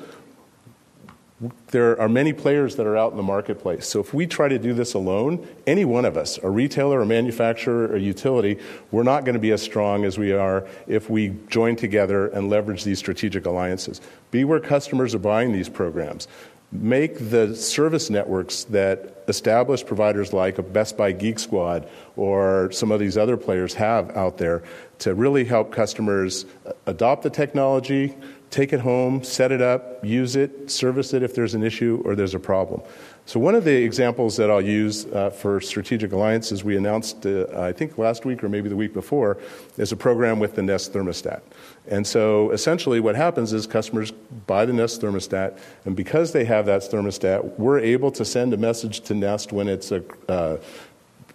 there 1.68 2.00
are 2.00 2.08
many 2.08 2.34
players 2.34 2.76
that 2.76 2.86
are 2.86 2.96
out 2.96 3.12
in 3.12 3.18
the 3.18 3.24
marketplace. 3.24 3.88
So 3.88 4.00
if 4.00 4.14
we 4.14 4.28
try 4.28 4.48
to 4.48 4.60
do 4.60 4.74
this 4.74 4.94
alone, 4.94 5.48
any 5.66 5.86
one 5.86 6.06
of 6.06 6.16
us, 6.16 6.38
a 6.44 6.50
retailer, 6.50 7.02
a 7.02 7.06
manufacturer, 7.06 7.96
a 7.96 8.00
utility, 8.00 8.60
we're 8.92 9.04
not 9.04 9.26
going 9.26 9.34
to 9.34 9.40
be 9.40 9.52
as 9.52 9.62
strong 9.62 10.06
as 10.06 10.20
we 10.20 10.34
are 10.34 10.68
if 10.88 11.10
we 11.10 11.36
join 11.50 11.76
together 11.76 12.28
and 12.28 12.50
leverage 12.50 12.84
these 12.84 13.00
strategic 13.00 13.46
alliances. 13.46 14.02
Be 14.30 14.44
where 14.44 14.60
customers 14.60 15.16
are 15.16 15.20
buying 15.20 15.52
these 15.52 15.70
programs. 15.70 16.28
Make 16.72 17.32
the 17.32 17.56
service 17.56 18.10
networks 18.10 18.64
that 18.66 19.24
established 19.28 19.88
providers 19.88 20.32
like 20.32 20.58
a 20.58 20.64
Best 20.64 20.96
Buy 20.96 21.12
Geek 21.12 21.40
Squad 21.40 21.90
or 22.16 22.72
some 22.72 22.92
of 22.92 23.00
these 23.00 23.18
other 23.18 23.36
players 23.36 23.74
have 23.74 24.10
out 24.12 24.38
there 24.38 24.64
to 25.00 25.16
really 25.16 25.44
help 25.44 25.72
customers 25.72 26.46
adopt 26.86 27.24
the 27.24 27.30
technology, 27.30 28.16
take 28.52 28.74
it 28.74 28.82
home, 28.82 29.24
set 29.24 29.52
it 29.52 29.62
up, 29.62 30.04
use 30.06 30.36
it, 30.36 30.70
service 30.70 31.14
it 31.14 31.24
if 31.24 31.34
there's 31.34 31.56
an 31.56 31.64
issue 31.64 32.02
or 32.06 32.16
there's 32.16 32.36
a 32.36 32.40
problem. 32.40 32.82
So, 33.26 33.40
one 33.40 33.56
of 33.56 33.64
the 33.64 33.74
examples 33.74 34.36
that 34.38 34.52
I'll 34.52 34.62
use 34.62 35.06
uh, 35.06 35.30
for 35.30 35.62
strategic 35.62 36.12
alliances 36.12 36.64
we 36.64 36.76
announced, 36.76 37.26
uh, 37.26 37.46
I 37.56 37.72
think 37.72 37.98
last 37.98 38.26
week 38.26 38.44
or 38.44 38.50
maybe 38.50 38.68
the 38.68 38.76
week 38.76 38.94
before, 38.94 39.38
is 39.78 39.92
a 39.92 39.96
program 39.96 40.40
with 40.40 40.56
the 40.56 40.64
Nest 40.64 40.92
thermostat. 40.92 41.42
And 41.88 42.06
so, 42.06 42.52
essentially, 42.52 43.00
what 43.00 43.16
happens 43.16 43.54
is 43.54 43.66
customers 43.66 44.12
buy 44.48 44.66
the 44.66 44.74
Nest 44.74 45.02
thermostat, 45.02 45.58
and 45.86 45.96
because 45.96 46.34
they 46.34 46.46
have 46.46 46.66
that 46.66 46.82
thermostat, 46.82 47.58
we're 47.58 47.80
able 47.80 48.12
to 48.12 48.26
send 48.26 48.54
a 48.54 48.58
message 48.58 49.02
to 49.02 49.14
Nest 49.14 49.54
when 49.54 49.70
it's 49.70 49.92
a 49.92 50.04
uh, 50.28 50.58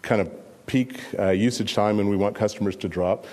kind 0.02 0.20
of 0.20 0.30
peak 0.66 1.00
uh, 1.18 1.30
usage 1.30 1.74
time 1.74 2.00
and 2.00 2.08
we 2.08 2.16
want 2.16 2.34
customers 2.34 2.76
to 2.76 2.88
drop. 2.88 3.24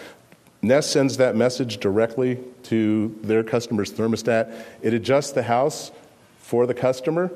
Nest 0.64 0.92
sends 0.92 1.18
that 1.18 1.36
message 1.36 1.78
directly 1.78 2.40
to 2.64 3.14
their 3.22 3.44
customer's 3.44 3.92
thermostat. 3.92 4.66
It 4.82 4.94
adjusts 4.94 5.34
the 5.34 5.44
house 5.44 5.92
for 6.40 6.66
the 6.66 6.74
customer, 6.74 7.32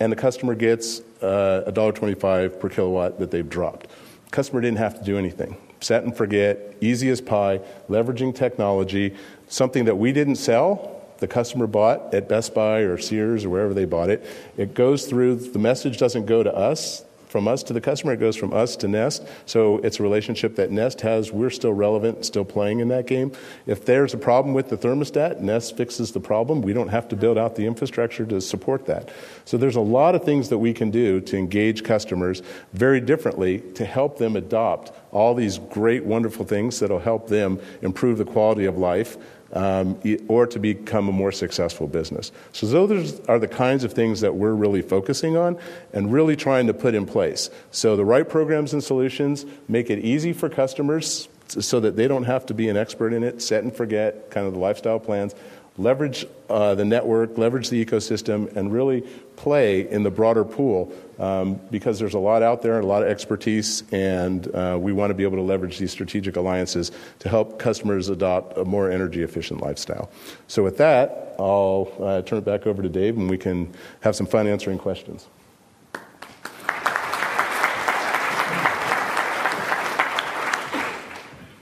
and 0.00 0.10
the 0.10 0.16
customer 0.16 0.54
gets 0.54 1.00
uh, 1.20 1.64
$1.25 1.68 2.58
per 2.58 2.68
kilowatt 2.70 3.18
that 3.18 3.30
they've 3.30 3.48
dropped. 3.48 3.88
Customer 4.30 4.62
didn't 4.62 4.78
have 4.78 4.98
to 4.98 5.04
do 5.04 5.18
anything. 5.18 5.58
Set 5.80 6.04
and 6.04 6.16
forget, 6.16 6.74
easy 6.80 7.10
as 7.10 7.20
pie, 7.20 7.60
leveraging 7.90 8.34
technology, 8.34 9.14
something 9.48 9.84
that 9.84 9.96
we 9.96 10.10
didn't 10.12 10.36
sell, 10.36 11.02
the 11.18 11.28
customer 11.28 11.66
bought 11.66 12.14
at 12.14 12.30
Best 12.30 12.54
Buy 12.54 12.78
or 12.78 12.96
Sears 12.96 13.44
or 13.44 13.50
wherever 13.50 13.74
they 13.74 13.84
bought 13.84 14.08
it. 14.08 14.24
It 14.56 14.72
goes 14.72 15.04
through, 15.04 15.36
the 15.36 15.58
message 15.58 15.98
doesn't 15.98 16.24
go 16.24 16.42
to 16.42 16.54
us, 16.54 17.04
from 17.30 17.46
us 17.46 17.62
to 17.62 17.72
the 17.72 17.80
customer. 17.80 18.12
It 18.12 18.18
goes 18.18 18.34
from 18.34 18.52
us 18.52 18.74
to 18.76 18.88
Nest. 18.88 19.24
So 19.46 19.78
it's 19.78 20.00
a 20.00 20.02
relationship 20.02 20.56
that 20.56 20.72
Nest 20.72 21.00
has. 21.02 21.30
We're 21.30 21.50
still 21.50 21.72
relevant, 21.72 22.24
still 22.26 22.44
playing 22.44 22.80
in 22.80 22.88
that 22.88 23.06
game. 23.06 23.30
If 23.66 23.84
there's 23.84 24.12
a 24.12 24.18
problem 24.18 24.52
with 24.52 24.68
the 24.68 24.76
thermostat, 24.76 25.38
Nest 25.38 25.76
fixes 25.76 26.10
the 26.10 26.18
problem. 26.18 26.60
We 26.60 26.72
don't 26.72 26.88
have 26.88 27.08
to 27.08 27.16
build 27.16 27.38
out 27.38 27.54
the 27.54 27.66
infrastructure 27.66 28.26
to 28.26 28.40
support 28.40 28.86
that. 28.86 29.10
So 29.44 29.56
there's 29.56 29.76
a 29.76 29.80
lot 29.80 30.16
of 30.16 30.24
things 30.24 30.48
that 30.48 30.58
we 30.58 30.74
can 30.74 30.90
do 30.90 31.20
to 31.20 31.36
engage 31.36 31.84
customers 31.84 32.42
very 32.72 33.00
differently 33.00 33.60
to 33.74 33.84
help 33.84 34.18
them 34.18 34.34
adopt 34.34 34.92
all 35.12 35.34
these 35.34 35.58
great, 35.58 36.04
wonderful 36.04 36.44
things 36.44 36.80
that'll 36.80 36.98
help 36.98 37.28
them 37.28 37.60
improve 37.82 38.18
the 38.18 38.24
quality 38.24 38.64
of 38.64 38.76
life 38.76 39.16
um, 39.52 40.00
or 40.28 40.46
to 40.46 40.58
become 40.58 41.08
a 41.08 41.12
more 41.12 41.32
successful 41.32 41.86
business. 41.86 42.30
So, 42.52 42.66
those 42.66 43.20
are 43.26 43.38
the 43.38 43.48
kinds 43.48 43.84
of 43.84 43.92
things 43.92 44.20
that 44.20 44.34
we're 44.34 44.54
really 44.54 44.82
focusing 44.82 45.36
on 45.36 45.58
and 45.92 46.12
really 46.12 46.36
trying 46.36 46.66
to 46.68 46.74
put 46.74 46.94
in 46.94 47.06
place. 47.06 47.50
So, 47.70 47.96
the 47.96 48.04
right 48.04 48.28
programs 48.28 48.72
and 48.72 48.82
solutions 48.82 49.44
make 49.68 49.90
it 49.90 49.98
easy 50.00 50.32
for 50.32 50.48
customers 50.48 51.28
so 51.48 51.80
that 51.80 51.96
they 51.96 52.06
don't 52.06 52.24
have 52.24 52.46
to 52.46 52.54
be 52.54 52.68
an 52.68 52.76
expert 52.76 53.12
in 53.12 53.24
it, 53.24 53.42
set 53.42 53.64
and 53.64 53.74
forget 53.74 54.30
kind 54.30 54.46
of 54.46 54.52
the 54.52 54.58
lifestyle 54.58 55.00
plans. 55.00 55.34
Leverage 55.78 56.26
uh, 56.48 56.74
the 56.74 56.84
network, 56.84 57.38
leverage 57.38 57.70
the 57.70 57.84
ecosystem, 57.84 58.54
and 58.56 58.72
really 58.72 59.02
play 59.36 59.88
in 59.90 60.02
the 60.02 60.10
broader 60.10 60.44
pool 60.44 60.92
um, 61.18 61.60
because 61.70 61.98
there's 61.98 62.14
a 62.14 62.18
lot 62.18 62.42
out 62.42 62.62
there, 62.62 62.76
and 62.76 62.84
a 62.84 62.86
lot 62.86 63.02
of 63.02 63.08
expertise, 63.08 63.84
and 63.92 64.54
uh, 64.54 64.76
we 64.80 64.92
want 64.92 65.10
to 65.10 65.14
be 65.14 65.22
able 65.22 65.36
to 65.36 65.42
leverage 65.42 65.78
these 65.78 65.90
strategic 65.90 66.36
alliances 66.36 66.92
to 67.20 67.28
help 67.28 67.58
customers 67.58 68.08
adopt 68.08 68.58
a 68.58 68.64
more 68.64 68.90
energy 68.90 69.22
efficient 69.22 69.62
lifestyle. 69.62 70.10
So, 70.48 70.62
with 70.62 70.76
that, 70.78 71.34
I'll 71.38 71.92
uh, 72.00 72.22
turn 72.22 72.38
it 72.38 72.44
back 72.44 72.66
over 72.66 72.82
to 72.82 72.88
Dave 72.88 73.16
and 73.16 73.30
we 73.30 73.38
can 73.38 73.72
have 74.00 74.14
some 74.14 74.26
fun 74.26 74.46
answering 74.46 74.78
questions. 74.78 75.26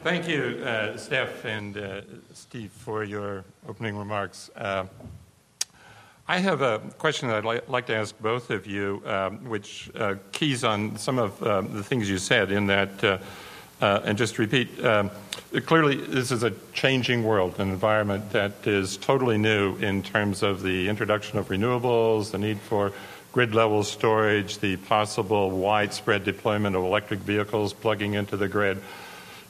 Thank 0.09 0.27
you, 0.27 0.64
uh, 0.64 0.97
Steph 0.97 1.44
and 1.44 1.77
uh, 1.77 2.01
Steve, 2.33 2.71
for 2.73 3.05
your 3.05 3.44
opening 3.68 3.94
remarks. 3.94 4.49
Uh, 4.57 4.87
I 6.27 6.38
have 6.38 6.62
a 6.62 6.79
question 6.97 7.29
that 7.29 7.37
I'd 7.37 7.44
li- 7.44 7.61
like 7.68 7.85
to 7.88 7.94
ask 7.94 8.18
both 8.18 8.49
of 8.49 8.66
you, 8.66 9.03
um, 9.05 9.44
which 9.51 9.90
uh, 9.94 10.14
keys 10.33 10.64
on 10.64 10.97
some 10.97 11.18
of 11.18 11.42
um, 11.42 11.75
the 11.75 11.85
things 11.85 12.09
you 12.09 12.16
said, 12.16 12.51
in 12.51 12.68
that, 12.68 13.05
uh, 13.05 13.18
uh, 13.83 14.01
and 14.07 14.16
just 14.16 14.38
repeat 14.38 14.83
um, 14.83 15.11
clearly, 15.66 15.97
this 15.97 16.33
is 16.33 16.42
a 16.42 16.53
changing 16.73 17.23
world, 17.23 17.61
an 17.61 17.68
environment 17.68 18.31
that 18.31 18.66
is 18.66 18.97
totally 18.97 19.37
new 19.37 19.77
in 19.77 20.03
terms 20.03 20.42
of 20.42 20.62
the 20.62 20.88
introduction 20.88 21.38
of 21.38 21.49
renewables, 21.49 22.31
the 22.31 22.38
need 22.38 22.59
for 22.61 22.94
grid 23.33 23.55
level 23.55 23.85
storage, 23.85 24.57
the 24.61 24.77
possible 24.77 25.51
widespread 25.51 26.25
deployment 26.25 26.75
of 26.75 26.83
electric 26.83 27.21
vehicles 27.21 27.75
plugging 27.75 28.14
into 28.14 28.38
the 28.38 28.49
grid 28.49 28.81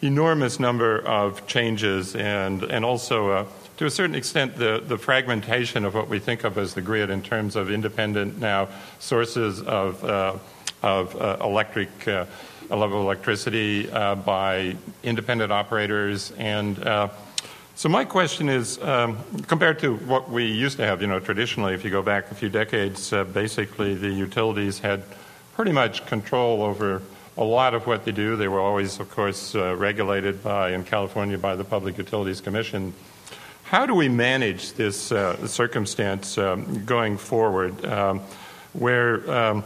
enormous 0.02 0.60
number 0.60 1.00
of 1.00 1.46
changes 1.46 2.14
and, 2.14 2.62
and 2.62 2.84
also, 2.84 3.30
uh, 3.30 3.44
to 3.78 3.86
a 3.86 3.90
certain 3.90 4.14
extent, 4.14 4.56
the, 4.56 4.82
the 4.86 4.96
fragmentation 4.98 5.84
of 5.84 5.94
what 5.94 6.08
we 6.08 6.18
think 6.18 6.44
of 6.44 6.56
as 6.58 6.74
the 6.74 6.82
grid 6.82 7.10
in 7.10 7.22
terms 7.22 7.56
of 7.56 7.70
independent 7.70 8.38
now 8.38 8.68
sources 8.98 9.60
of, 9.62 10.02
uh, 10.04 10.36
of 10.82 11.16
uh, 11.16 11.38
electric, 11.40 12.06
uh, 12.06 12.26
level 12.70 12.98
of 12.98 13.04
electricity 13.04 13.90
uh, 13.90 14.14
by 14.14 14.76
independent 15.02 15.50
operators. 15.50 16.32
And 16.32 16.78
uh, 16.86 17.08
so 17.74 17.88
my 17.88 18.04
question 18.04 18.48
is, 18.48 18.80
um, 18.82 19.18
compared 19.46 19.78
to 19.80 19.96
what 19.96 20.30
we 20.30 20.44
used 20.44 20.76
to 20.76 20.84
have, 20.84 21.00
you 21.00 21.06
know, 21.06 21.20
traditionally, 21.20 21.74
if 21.74 21.84
you 21.84 21.90
go 21.90 22.02
back 22.02 22.30
a 22.30 22.34
few 22.34 22.48
decades, 22.48 23.10
basically 23.32 23.94
the 23.94 24.10
utilities 24.10 24.80
had 24.80 25.02
pretty 25.54 25.72
much 25.72 26.04
control 26.06 26.62
over 26.62 27.02
a 27.38 27.44
lot 27.44 27.72
of 27.72 27.86
what 27.86 28.04
they 28.04 28.10
do. 28.10 28.34
They 28.34 28.48
were 28.48 28.60
always, 28.60 28.98
of 28.98 29.10
course, 29.10 29.54
uh, 29.54 29.76
regulated 29.76 30.42
by, 30.42 30.72
in 30.72 30.84
California, 30.84 31.38
by 31.38 31.54
the 31.54 31.64
Public 31.64 31.96
Utilities 31.96 32.40
Commission. 32.40 32.92
How 33.62 33.86
do 33.86 33.94
we 33.94 34.08
manage 34.08 34.72
this 34.72 35.12
uh, 35.12 35.46
circumstance 35.46 36.36
um, 36.36 36.84
going 36.84 37.16
forward, 37.16 37.84
um, 37.86 38.20
where, 38.72 39.30
um, 39.30 39.64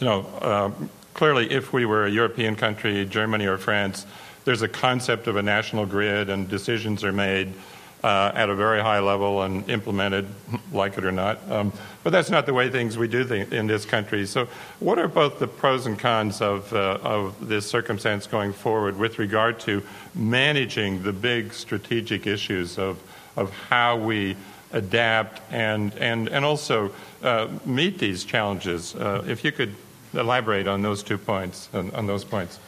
you 0.00 0.06
know, 0.06 0.26
uh, 0.42 0.70
clearly, 1.14 1.50
if 1.50 1.72
we 1.72 1.86
were 1.86 2.04
a 2.04 2.10
European 2.10 2.56
country, 2.56 3.06
Germany 3.06 3.46
or 3.46 3.56
France, 3.56 4.04
there's 4.44 4.62
a 4.62 4.68
concept 4.68 5.28
of 5.28 5.36
a 5.36 5.42
national 5.42 5.86
grid, 5.86 6.28
and 6.28 6.46
decisions 6.46 7.04
are 7.04 7.12
made 7.12 7.54
uh, 8.02 8.32
at 8.34 8.50
a 8.50 8.54
very 8.54 8.80
high 8.80 8.98
level 8.98 9.42
and 9.42 9.68
implemented, 9.70 10.26
like 10.72 10.98
it 10.98 11.04
or 11.04 11.12
not. 11.12 11.38
Um, 11.50 11.72
but 12.02 12.10
that's 12.10 12.30
not 12.30 12.46
the 12.46 12.54
way 12.54 12.68
things 12.68 12.98
we 12.98 13.06
do 13.06 13.24
th- 13.24 13.52
in 13.52 13.66
this 13.66 13.84
country. 13.84 14.26
So, 14.26 14.48
what 14.80 14.98
are 14.98 15.08
both 15.08 15.38
the 15.38 15.46
pros 15.46 15.86
and 15.86 15.98
cons 15.98 16.40
of, 16.40 16.72
uh, 16.72 16.98
of 17.02 17.48
this 17.48 17.68
circumstance 17.68 18.26
going 18.26 18.52
forward 18.52 18.98
with 18.98 19.18
regard 19.18 19.60
to 19.60 19.82
managing 20.14 21.02
the 21.02 21.12
big 21.12 21.52
strategic 21.52 22.26
issues 22.26 22.78
of, 22.78 23.00
of 23.36 23.52
how 23.68 23.96
we 23.96 24.36
adapt 24.72 25.40
and, 25.52 25.94
and, 25.96 26.28
and 26.28 26.44
also 26.44 26.92
uh, 27.22 27.48
meet 27.64 27.98
these 27.98 28.24
challenges? 28.24 28.96
Uh, 28.96 29.24
if 29.28 29.44
you 29.44 29.52
could 29.52 29.74
elaborate 30.14 30.66
on 30.66 30.82
those 30.82 31.02
two 31.02 31.18
points, 31.18 31.68
on, 31.72 31.90
on 31.92 32.06
those 32.06 32.24
points. 32.24 32.58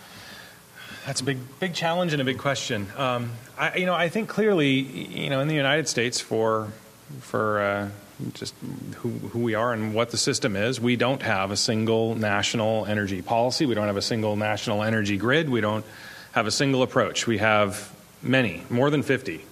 That's 1.06 1.20
a 1.20 1.24
big, 1.24 1.38
big 1.60 1.74
challenge 1.74 2.12
and 2.12 2.22
a 2.22 2.24
big 2.24 2.38
question. 2.38 2.86
Um, 2.96 3.32
I, 3.58 3.76
you 3.76 3.86
know, 3.86 3.94
I 3.94 4.08
think 4.08 4.28
clearly, 4.28 4.70
you 4.70 5.28
know, 5.28 5.40
in 5.40 5.48
the 5.48 5.54
United 5.54 5.86
States, 5.86 6.20
for 6.20 6.72
for 7.20 7.60
uh, 7.60 7.88
just 8.32 8.54
who, 8.96 9.10
who 9.10 9.40
we 9.40 9.54
are 9.54 9.72
and 9.74 9.94
what 9.94 10.10
the 10.10 10.16
system 10.16 10.56
is, 10.56 10.80
we 10.80 10.96
don't 10.96 11.20
have 11.20 11.50
a 11.50 11.56
single 11.56 12.14
national 12.14 12.86
energy 12.86 13.20
policy. 13.20 13.66
We 13.66 13.74
don't 13.74 13.86
have 13.86 13.98
a 13.98 14.02
single 14.02 14.36
national 14.36 14.82
energy 14.82 15.18
grid. 15.18 15.50
We 15.50 15.60
don't 15.60 15.84
have 16.32 16.46
a 16.46 16.50
single 16.50 16.82
approach. 16.82 17.26
We 17.26 17.38
have 17.38 17.94
many, 18.22 18.62
more 18.70 18.88
than 18.88 19.02
fifty 19.02 19.44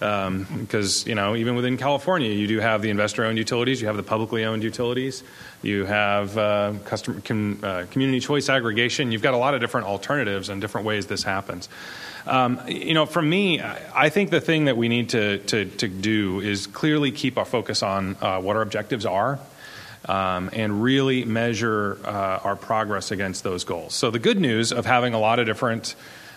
um, 0.00 0.46
because 0.60 1.06
you 1.06 1.14
know 1.14 1.36
even 1.36 1.54
within 1.54 1.76
California, 1.76 2.30
you 2.30 2.46
do 2.46 2.60
have 2.60 2.82
the 2.82 2.90
investor-owned 2.90 3.38
utilities, 3.38 3.80
you 3.80 3.86
have 3.86 3.96
the 3.96 4.02
publicly 4.02 4.44
owned 4.44 4.62
utilities, 4.62 5.22
you 5.62 5.84
have 5.84 6.36
uh, 6.36 6.74
com, 6.84 7.60
uh, 7.62 7.86
community 7.90 8.20
choice 8.20 8.48
aggregation. 8.48 9.12
You've 9.12 9.22
got 9.22 9.34
a 9.34 9.38
lot 9.38 9.54
of 9.54 9.60
different 9.60 9.86
alternatives 9.86 10.48
and 10.48 10.60
different 10.60 10.86
ways 10.86 11.06
this 11.06 11.22
happens. 11.22 11.68
Um, 12.26 12.60
you 12.66 12.94
know, 12.94 13.06
for 13.06 13.22
me, 13.22 13.60
I 13.62 14.08
think 14.08 14.30
the 14.30 14.40
thing 14.40 14.64
that 14.64 14.76
we 14.76 14.88
need 14.88 15.10
to, 15.10 15.38
to, 15.38 15.64
to 15.64 15.88
do 15.88 16.40
is 16.40 16.66
clearly 16.66 17.12
keep 17.12 17.38
our 17.38 17.44
focus 17.44 17.82
on 17.82 18.16
uh, 18.20 18.40
what 18.40 18.56
our 18.56 18.62
objectives 18.62 19.06
are. 19.06 19.38
Um, 20.08 20.50
and 20.52 20.84
really 20.84 21.24
measure 21.24 21.98
uh, 22.04 22.38
our 22.44 22.54
progress 22.54 23.10
against 23.10 23.42
those 23.42 23.64
goals. 23.64 23.92
So, 23.92 24.12
the 24.12 24.20
good 24.20 24.38
news 24.38 24.70
of 24.70 24.86
having 24.86 25.14
a 25.14 25.18
lot 25.18 25.40
of 25.40 25.46
different 25.46 25.96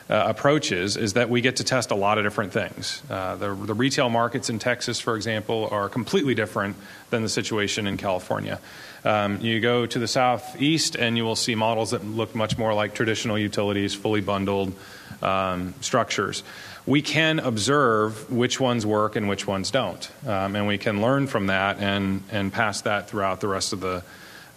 uh, 0.10 0.24
approaches 0.28 0.98
is 0.98 1.13
that 1.13 1.30
we 1.30 1.39
get 1.39 1.58
to 1.58 1.63
test 1.63 1.91
a 1.91 1.95
lot 1.95 2.17
of 2.17 2.24
different 2.24 2.52
things. 2.52 3.02
Uh, 3.10 3.36
the, 3.36 3.54
the, 3.54 3.76
retail 3.76 4.10
markets 4.10 4.50
in 4.50 4.58
Texas, 4.58 5.00
for 5.00 5.15
example, 5.15 5.69
are 5.72 5.88
completely 5.88 6.34
different 6.34 6.76
than 7.12 7.22
the 7.22 7.30
situation 7.30 7.86
in 7.86 7.95
California. 7.95 8.60
Um, 9.06 9.39
you 9.39 9.60
go 9.60 9.86
to 9.86 10.00
the 10.00 10.08
southeast 10.08 10.95
and 10.95 11.15
you 11.15 11.24
will 11.24 11.36
see 11.36 11.54
models 11.54 11.91
that 11.91 12.04
look 12.04 12.34
much 12.34 12.58
more 12.58 12.74
like 12.74 12.95
traditional 12.95 13.38
utilities, 13.38 13.93
fully 13.93 14.22
bundled 14.22 14.74
um, 15.22 15.76
structures. 15.80 16.43
We 16.88 17.04
can 17.04 17.38
observe 17.38 18.32
which 18.32 18.60
ones 18.60 18.86
work 18.86 19.15
and 19.15 19.30
which 19.30 19.45
ones 19.45 19.69
don't, 19.69 20.10
um, 20.26 20.56
and 20.56 20.65
we 20.65 20.80
can 20.80 21.02
learn 21.02 21.28
from 21.28 21.48
that 21.48 21.78
and, 21.78 22.24
and 22.32 22.52
pass 22.52 22.82
that 22.82 23.10
throughout 23.10 23.41
the 23.41 23.48
rest 23.48 23.74
of 23.74 23.80
the, 23.82 24.04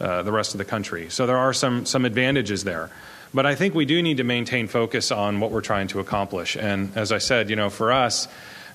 uh, 0.01 0.23
the 0.23 0.33
rest 0.33 0.55
of 0.55 0.59
the 0.59 0.65
country. 0.65 1.11
So 1.11 1.27
there 1.27 1.37
are 1.37 1.53
some, 1.53 1.85
some 1.85 2.07
advantages 2.07 2.65
there. 2.65 2.91
But 3.35 3.47
I 3.47 3.55
think 3.55 3.75
we 3.75 3.87
do 3.87 4.03
need 4.03 4.19
to 4.19 4.25
maintain 4.25 4.69
focus 4.69 5.11
on 5.11 5.41
what 5.41 5.51
we're 5.51 5.63
trying 5.63 5.89
to 5.89 6.01
accomplish. 6.01 6.57
And 6.57 6.95
as 6.97 7.13
I 7.13 7.19
said, 7.19 7.49
you 7.49 7.57
know, 7.57 7.71
for 7.71 7.91
us, 7.91 8.29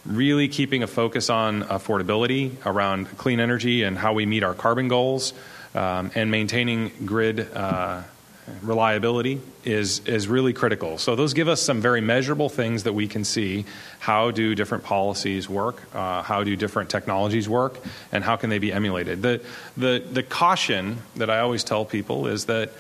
really 0.06 0.48
keeping 0.48 0.84
a 0.84 0.88
focus 0.88 1.30
on 1.30 1.64
affordability 1.64 2.54
around 2.66 3.18
clean 3.18 3.40
energy 3.40 3.84
and 3.84 3.98
how 3.98 4.14
we 4.14 4.26
meet 4.26 4.44
our 4.44 4.54
carbon 4.54 4.88
goals 4.88 5.34
um, 5.76 6.12
and 6.16 6.32
maintaining 6.32 6.92
grid 7.06 7.52
uh, 7.54 8.02
reliability 8.62 9.42
is 9.66 10.00
is 10.08 10.28
really 10.28 10.54
critical. 10.54 10.98
So 10.98 11.16
those 11.16 11.34
give 11.34 11.50
us 11.50 11.62
some 11.62 11.82
very 11.82 12.02
measurable 12.02 12.50
things 12.50 12.84
that 12.84 12.94
we 12.94 13.08
can 13.08 13.26
see. 13.26 13.66
How 14.00 14.32
do 14.32 14.56
different 14.56 14.86
policies 14.86 15.50
work? 15.50 15.84
Uh, 15.94 16.22
how 16.22 16.44
do 16.44 16.56
different 16.56 16.90
technologies 16.90 17.50
work? 17.50 17.78
And 18.12 18.24
how 18.24 18.38
can 18.38 18.50
they 18.50 18.60
be 18.60 18.72
emulated? 18.72 19.22
The 19.22 19.42
the 19.76 20.04
the 20.12 20.24
caution 20.24 21.00
that 21.18 21.30
I 21.30 21.40
always 21.40 21.64
tell 21.64 21.84
people 21.84 22.28
is 22.28 22.46
that 22.46 22.72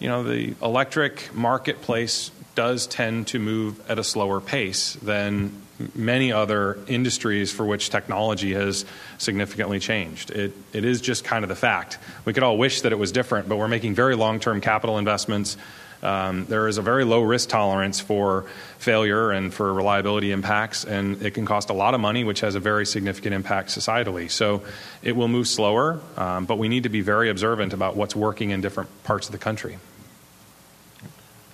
you 0.00 0.08
know, 0.08 0.24
the 0.24 0.54
electric 0.62 1.32
marketplace 1.34 2.30
does 2.54 2.86
tend 2.86 3.28
to 3.28 3.38
move 3.38 3.88
at 3.88 3.98
a 3.98 4.04
slower 4.04 4.40
pace 4.40 4.94
than 4.94 5.52
many 5.94 6.32
other 6.32 6.78
industries 6.88 7.52
for 7.52 7.64
which 7.64 7.90
technology 7.90 8.52
has 8.54 8.84
significantly 9.18 9.78
changed. 9.78 10.30
It, 10.30 10.52
it 10.72 10.84
is 10.84 11.00
just 11.00 11.24
kind 11.24 11.44
of 11.44 11.48
the 11.48 11.56
fact. 11.56 11.98
We 12.24 12.32
could 12.32 12.42
all 12.42 12.58
wish 12.58 12.82
that 12.82 12.92
it 12.92 12.98
was 12.98 13.12
different, 13.12 13.48
but 13.48 13.56
we're 13.56 13.68
making 13.68 13.94
very 13.94 14.14
long 14.14 14.40
term 14.40 14.60
capital 14.60 14.98
investments. 14.98 15.56
Um, 16.02 16.46
there 16.46 16.66
is 16.66 16.78
a 16.78 16.82
very 16.82 17.04
low 17.04 17.20
risk 17.22 17.50
tolerance 17.50 18.00
for 18.00 18.46
failure 18.78 19.30
and 19.30 19.52
for 19.52 19.72
reliability 19.72 20.32
impacts, 20.32 20.84
and 20.84 21.22
it 21.22 21.34
can 21.34 21.44
cost 21.44 21.68
a 21.68 21.74
lot 21.74 21.92
of 21.92 22.00
money, 22.00 22.24
which 22.24 22.40
has 22.40 22.54
a 22.54 22.60
very 22.60 22.86
significant 22.86 23.34
impact 23.34 23.68
societally. 23.68 24.30
So 24.30 24.62
it 25.02 25.14
will 25.14 25.28
move 25.28 25.46
slower, 25.46 26.00
um, 26.16 26.46
but 26.46 26.56
we 26.56 26.68
need 26.68 26.84
to 26.84 26.88
be 26.88 27.02
very 27.02 27.28
observant 27.28 27.74
about 27.74 27.96
what's 27.96 28.16
working 28.16 28.50
in 28.50 28.62
different 28.62 28.88
parts 29.04 29.28
of 29.28 29.32
the 29.32 29.38
country. 29.38 29.78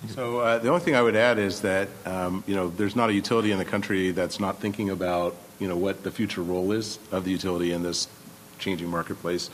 So 0.09 0.39
uh, 0.39 0.57
the 0.59 0.69
only 0.69 0.81
thing 0.81 0.95
I 0.95 1.01
would 1.01 1.15
add 1.15 1.37
is 1.37 1.61
that 1.61 1.89
um, 2.05 2.43
you 2.47 2.55
know 2.55 2.69
there's 2.69 2.95
not 2.95 3.09
a 3.09 3.13
utility 3.13 3.51
in 3.51 3.57
the 3.57 3.65
country 3.65 4.11
that's 4.11 4.39
not 4.39 4.59
thinking 4.59 4.89
about 4.89 5.35
you 5.59 5.67
know 5.67 5.75
what 5.75 6.03
the 6.03 6.11
future 6.11 6.41
role 6.41 6.71
is 6.71 6.99
of 7.11 7.23
the 7.25 7.31
utility 7.31 7.71
in 7.71 7.83
this 7.83 8.07
changing 8.59 8.89
marketplace. 8.89 9.49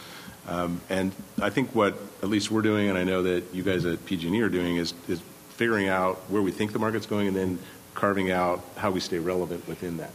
Um, 0.48 0.82
and 0.90 1.14
I 1.42 1.50
think 1.50 1.74
what 1.74 1.98
at 2.22 2.30
least 2.30 2.52
we're 2.52 2.62
doing, 2.62 2.90
and 2.90 2.98
I 2.98 3.04
know 3.04 3.24
that 3.24 3.54
you 3.54 3.64
guys 3.64 3.86
at 3.86 4.06
PG&E 4.06 4.42
are 4.42 4.50
doing, 4.50 4.76
is, 4.76 4.94
is 5.08 5.22
figuring 5.52 5.88
out 5.88 6.18
where 6.30 6.42
we 6.42 6.52
think 6.52 6.74
the 6.74 6.80
market's 6.80 7.06
going, 7.06 7.28
and 7.28 7.36
then 7.36 7.60
carving 7.94 8.32
out 8.32 8.62
how 8.76 8.92
we 8.92 9.00
stay 9.00 9.20
relevant 9.20 9.66
within 9.68 9.98
that. 9.98 10.12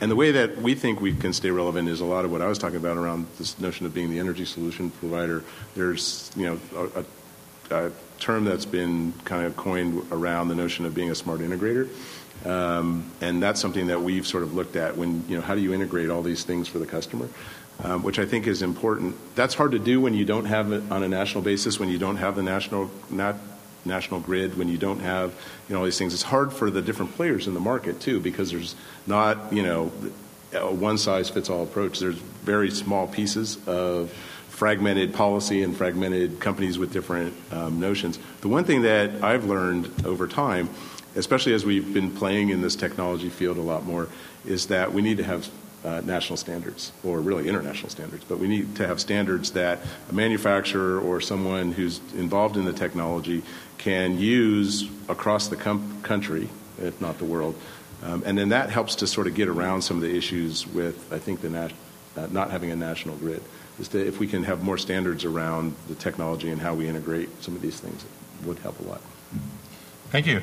And 0.00 0.10
the 0.10 0.16
way 0.16 0.32
that 0.32 0.56
we 0.56 0.74
think 0.74 1.00
we 1.00 1.14
can 1.14 1.32
stay 1.32 1.50
relevant 1.50 1.88
is 1.88 2.00
a 2.00 2.04
lot 2.04 2.24
of 2.24 2.32
what 2.32 2.40
I 2.40 2.46
was 2.46 2.58
talking 2.58 2.78
about 2.78 2.96
around 2.96 3.26
this 3.38 3.60
notion 3.60 3.84
of 3.86 3.92
being 3.92 4.10
the 4.10 4.18
energy 4.18 4.46
solution 4.46 4.90
provider. 4.90 5.44
There's 5.74 6.32
you 6.34 6.46
know 6.46 6.58
a, 6.74 7.00
a 7.00 7.04
term 8.18 8.44
that's 8.44 8.66
been 8.66 9.12
kind 9.24 9.46
of 9.46 9.56
coined 9.56 10.06
around 10.12 10.48
the 10.48 10.54
notion 10.54 10.84
of 10.84 10.94
being 10.94 11.10
a 11.10 11.14
smart 11.14 11.40
integrator. 11.40 11.88
Um, 12.44 13.10
and 13.20 13.42
that's 13.42 13.60
something 13.60 13.88
that 13.88 14.00
we've 14.00 14.26
sort 14.26 14.42
of 14.42 14.54
looked 14.54 14.76
at 14.76 14.96
when, 14.96 15.24
you 15.28 15.36
know, 15.36 15.42
how 15.42 15.54
do 15.54 15.60
you 15.60 15.74
integrate 15.74 16.10
all 16.10 16.22
these 16.22 16.44
things 16.44 16.68
for 16.68 16.78
the 16.78 16.86
customer? 16.86 17.28
Um, 17.82 18.02
which 18.02 18.18
I 18.18 18.26
think 18.26 18.46
is 18.46 18.60
important. 18.60 19.16
That's 19.34 19.54
hard 19.54 19.72
to 19.72 19.78
do 19.78 20.02
when 20.02 20.12
you 20.12 20.26
don't 20.26 20.44
have 20.44 20.70
it 20.70 20.82
on 20.90 21.02
a 21.02 21.08
national 21.08 21.42
basis, 21.42 21.80
when 21.80 21.88
you 21.88 21.98
don't 21.98 22.16
have 22.16 22.36
the 22.36 22.42
national, 22.42 22.90
not 23.08 23.36
national 23.86 24.20
grid, 24.20 24.58
when 24.58 24.68
you 24.68 24.76
don't 24.76 25.00
have, 25.00 25.34
you 25.66 25.74
know, 25.74 25.78
all 25.78 25.84
these 25.86 25.98
things. 25.98 26.12
It's 26.12 26.22
hard 26.22 26.52
for 26.52 26.70
the 26.70 26.82
different 26.82 27.14
players 27.14 27.46
in 27.46 27.54
the 27.54 27.60
market, 27.60 27.98
too, 27.98 28.20
because 28.20 28.50
there's 28.50 28.74
not, 29.06 29.50
you 29.50 29.62
know, 29.62 29.92
a 30.52 30.70
one 30.70 30.98
size 30.98 31.30
fits 31.30 31.48
all 31.48 31.62
approach. 31.62 32.00
There's 32.00 32.16
very 32.16 32.70
small 32.70 33.06
pieces 33.06 33.56
of 33.66 34.12
fragmented 34.60 35.14
policy 35.14 35.62
and 35.62 35.74
fragmented 35.74 36.38
companies 36.38 36.76
with 36.76 36.92
different 36.92 37.32
um, 37.50 37.80
notions. 37.80 38.18
The 38.42 38.48
one 38.48 38.64
thing 38.64 38.82
that 38.82 39.24
I've 39.24 39.46
learned 39.46 39.90
over 40.04 40.26
time, 40.26 40.68
especially 41.16 41.54
as 41.54 41.64
we've 41.64 41.94
been 41.94 42.10
playing 42.10 42.50
in 42.50 42.60
this 42.60 42.76
technology 42.76 43.30
field 43.30 43.56
a 43.56 43.62
lot 43.62 43.86
more, 43.86 44.06
is 44.44 44.66
that 44.66 44.92
we 44.92 45.00
need 45.00 45.16
to 45.16 45.24
have 45.24 45.48
uh, 45.82 46.02
national 46.04 46.36
standards, 46.36 46.92
or 47.02 47.22
really 47.22 47.48
international 47.48 47.88
standards, 47.88 48.22
but 48.28 48.38
we 48.38 48.48
need 48.48 48.76
to 48.76 48.86
have 48.86 49.00
standards 49.00 49.52
that 49.52 49.78
a 50.10 50.12
manufacturer 50.12 51.00
or 51.00 51.22
someone 51.22 51.72
who's 51.72 51.98
involved 52.12 52.58
in 52.58 52.66
the 52.66 52.74
technology 52.74 53.42
can 53.78 54.18
use 54.18 54.90
across 55.08 55.48
the 55.48 55.56
country, 55.56 56.50
if 56.76 57.00
not 57.00 57.16
the 57.16 57.24
world. 57.24 57.54
Um, 58.02 58.22
and 58.26 58.36
then 58.36 58.50
that 58.50 58.68
helps 58.68 58.94
to 58.96 59.06
sort 59.06 59.26
of 59.26 59.34
get 59.34 59.48
around 59.48 59.80
some 59.80 59.96
of 59.96 60.02
the 60.02 60.14
issues 60.14 60.66
with, 60.66 61.10
I 61.10 61.18
think, 61.18 61.40
the 61.40 61.72
uh, 62.14 62.28
not 62.30 62.50
having 62.50 62.70
a 62.70 62.76
national 62.76 63.16
grid 63.16 63.42
is 63.80 63.88
that 63.88 64.06
if 64.06 64.20
we 64.20 64.26
can 64.26 64.44
have 64.44 64.62
more 64.62 64.78
standards 64.78 65.24
around 65.24 65.74
the 65.88 65.94
technology 65.94 66.50
and 66.50 66.60
how 66.60 66.74
we 66.74 66.86
integrate 66.86 67.42
some 67.42 67.56
of 67.56 67.62
these 67.62 67.80
things, 67.80 68.04
it 68.04 68.46
would 68.46 68.58
help 68.58 68.78
a 68.80 68.82
lot. 68.84 69.00
Thank 70.10 70.26
you. 70.26 70.42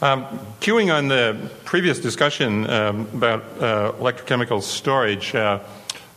Um, 0.00 0.24
cueing 0.60 0.94
on 0.94 1.08
the 1.08 1.50
previous 1.64 1.98
discussion 1.98 2.70
um, 2.70 3.08
about 3.12 3.42
uh, 3.60 3.92
electrochemical 3.98 4.62
storage, 4.62 5.34
uh, 5.34 5.60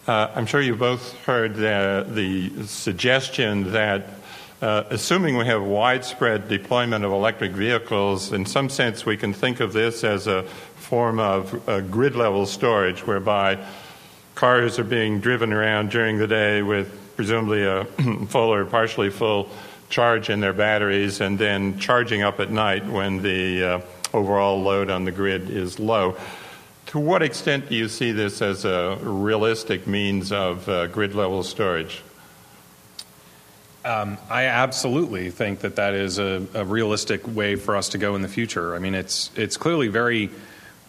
uh, 0.08 0.32
I'm 0.36 0.46
sure 0.46 0.62
you 0.62 0.76
both 0.76 1.16
heard 1.26 1.56
the 1.56 2.66
suggestion 2.68 3.72
that 3.72 4.08
uh, 4.62 4.84
assuming 4.92 5.38
we 5.38 5.46
have 5.46 5.64
widespread 5.64 6.48
deployment 6.48 7.04
of 7.04 7.12
electric 7.12 7.52
vehicles, 7.52 8.32
in 8.32 8.46
some 8.46 8.70
sense 8.70 9.06
we 9.06 9.18
can 9.18 9.34
think 9.34 9.60
of 9.60 9.74
this 9.74 10.04
as 10.04 10.28
a 10.28 10.44
form 10.76 11.20
of 11.20 11.68
uh, 11.68 11.82
grid 11.82 12.16
level 12.16 12.46
storage 12.46 13.06
whereby 13.08 13.58
cars 14.36 14.80
are 14.80 14.84
being 14.84 15.20
driven 15.20 15.54
around 15.54 15.92
during 15.92 16.18
the 16.18 16.28
day 16.28 16.62
with 16.62 17.16
presumably 17.16 17.64
a 17.64 17.86
full 18.28 18.54
or 18.54 18.66
partially 18.66 19.10
full 19.10 19.50
charge 19.90 20.30
in 20.30 20.40
their 20.40 20.54
batteries 20.54 21.22
and 21.22 21.38
then 21.38 21.78
charging 21.78 22.22
up 22.22 22.40
at 22.40 22.50
night 22.50 22.86
when 22.88 23.22
the 23.22 23.64
uh, 23.64 23.82
overall 24.14 24.62
load 24.62 24.90
on 24.90 25.06
the 25.06 25.12
grid 25.12 25.50
is 25.50 25.80
low. 25.80 26.18
To 26.88 27.00
what 27.00 27.22
extent 27.22 27.70
do 27.70 27.76
you 27.76 27.88
see 27.88 28.12
this 28.12 28.42
as 28.42 28.66
a 28.66 28.98
realistic 29.02 29.88
means 29.88 30.32
of 30.32 30.68
uh, 30.68 30.88
grid 30.88 31.14
level 31.14 31.44
storage? 31.44 32.02
Um, 33.84 34.18
I 34.30 34.46
absolutely 34.46 35.32
think 35.32 35.60
that 35.62 35.78
that 35.78 35.94
is 35.94 36.20
a, 36.20 36.46
a, 36.54 36.64
realistic 36.64 37.28
way 37.28 37.56
for 37.56 37.76
us 37.76 37.90
to 37.90 37.98
go 37.98 38.16
in 38.16 38.22
the 38.22 38.28
future. 38.28 38.76
I 38.76 38.80
mean, 38.80 38.94
it's 38.94 39.32
it's 39.36 39.58
clearly 39.58 39.88
very 39.88 40.30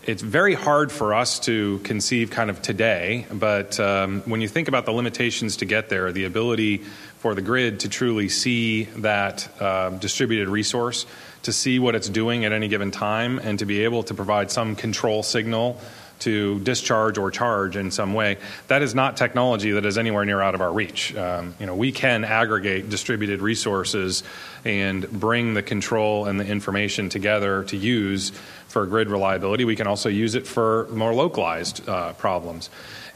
it's 0.05 0.23
very 0.23 0.55
hard 0.55 0.91
for 0.91 1.15
us 1.15 1.39
to 1.41 1.79
conceive 1.81 2.31
kind 2.31 2.51
of 2.51 2.61
today, 2.61 3.27
but 3.33 3.79
um, 3.79 4.23
when 4.23 4.41
you 4.41 4.49
think 4.49 4.67
about 4.67 4.85
the 4.85 4.91
limitations 4.91 5.59
to 5.59 5.65
get 5.65 5.89
there, 5.89 6.11
the 6.11 6.25
ability 6.25 6.79
for 7.19 7.35
the 7.37 7.43
grid 7.43 7.81
to 7.81 7.89
truly 7.89 8.29
see 8.29 8.85
that 8.97 9.49
uh, 9.61 9.91
distributed 9.91 10.49
resource, 10.49 11.07
to 11.43 11.53
see 11.53 11.79
what 11.79 11.95
it's 11.95 12.09
doing 12.09 12.45
at 12.45 12.53
any 12.53 12.67
given 12.67 12.91
time, 12.91 13.39
and 13.39 13.61
to 13.61 13.65
be 13.65 13.85
able 13.85 14.03
to 14.03 14.15
provide 14.15 14.51
some 14.51 14.75
control 14.75 15.23
signal 15.23 15.81
to 16.23 16.59
discharge 16.61 17.19
or 17.19 17.31
charge 17.31 17.77
in 17.77 17.91
some 17.91 18.15
way. 18.15 18.39
That 18.69 18.83
is 18.83 18.95
not 18.95 19.17
technology 19.17 19.73
that 19.73 19.85
is 19.85 19.99
anywhere 19.99 20.25
near 20.25 20.41
out 20.41 20.55
of 20.55 20.61
our 20.61 20.73
reach. 20.73 21.15
Um, 21.17 21.55
you 21.59 21.67
know, 21.67 21.75
we 21.75 21.93
can 21.93 22.25
aggregate 22.25 22.89
distributed 22.89 23.41
resources 23.41 24.23
and 24.65 25.11
bring 25.11 25.55
the 25.55 25.63
control 25.63 26.27
and 26.27 26.39
the 26.39 26.47
information 26.47 27.09
together 27.09 27.65
to 27.65 27.77
use 27.77 28.31
for 28.69 28.87
grid 28.87 29.11
reliability. 29.11 29.65
We 29.65 29.77
can 29.77 29.87
also 29.87 30.09
use 30.09 30.35
it 30.35 30.47
for 30.47 30.89
more 30.91 31.15
localized 31.15 31.87
uh, 31.89 32.15
problems. 32.15 32.71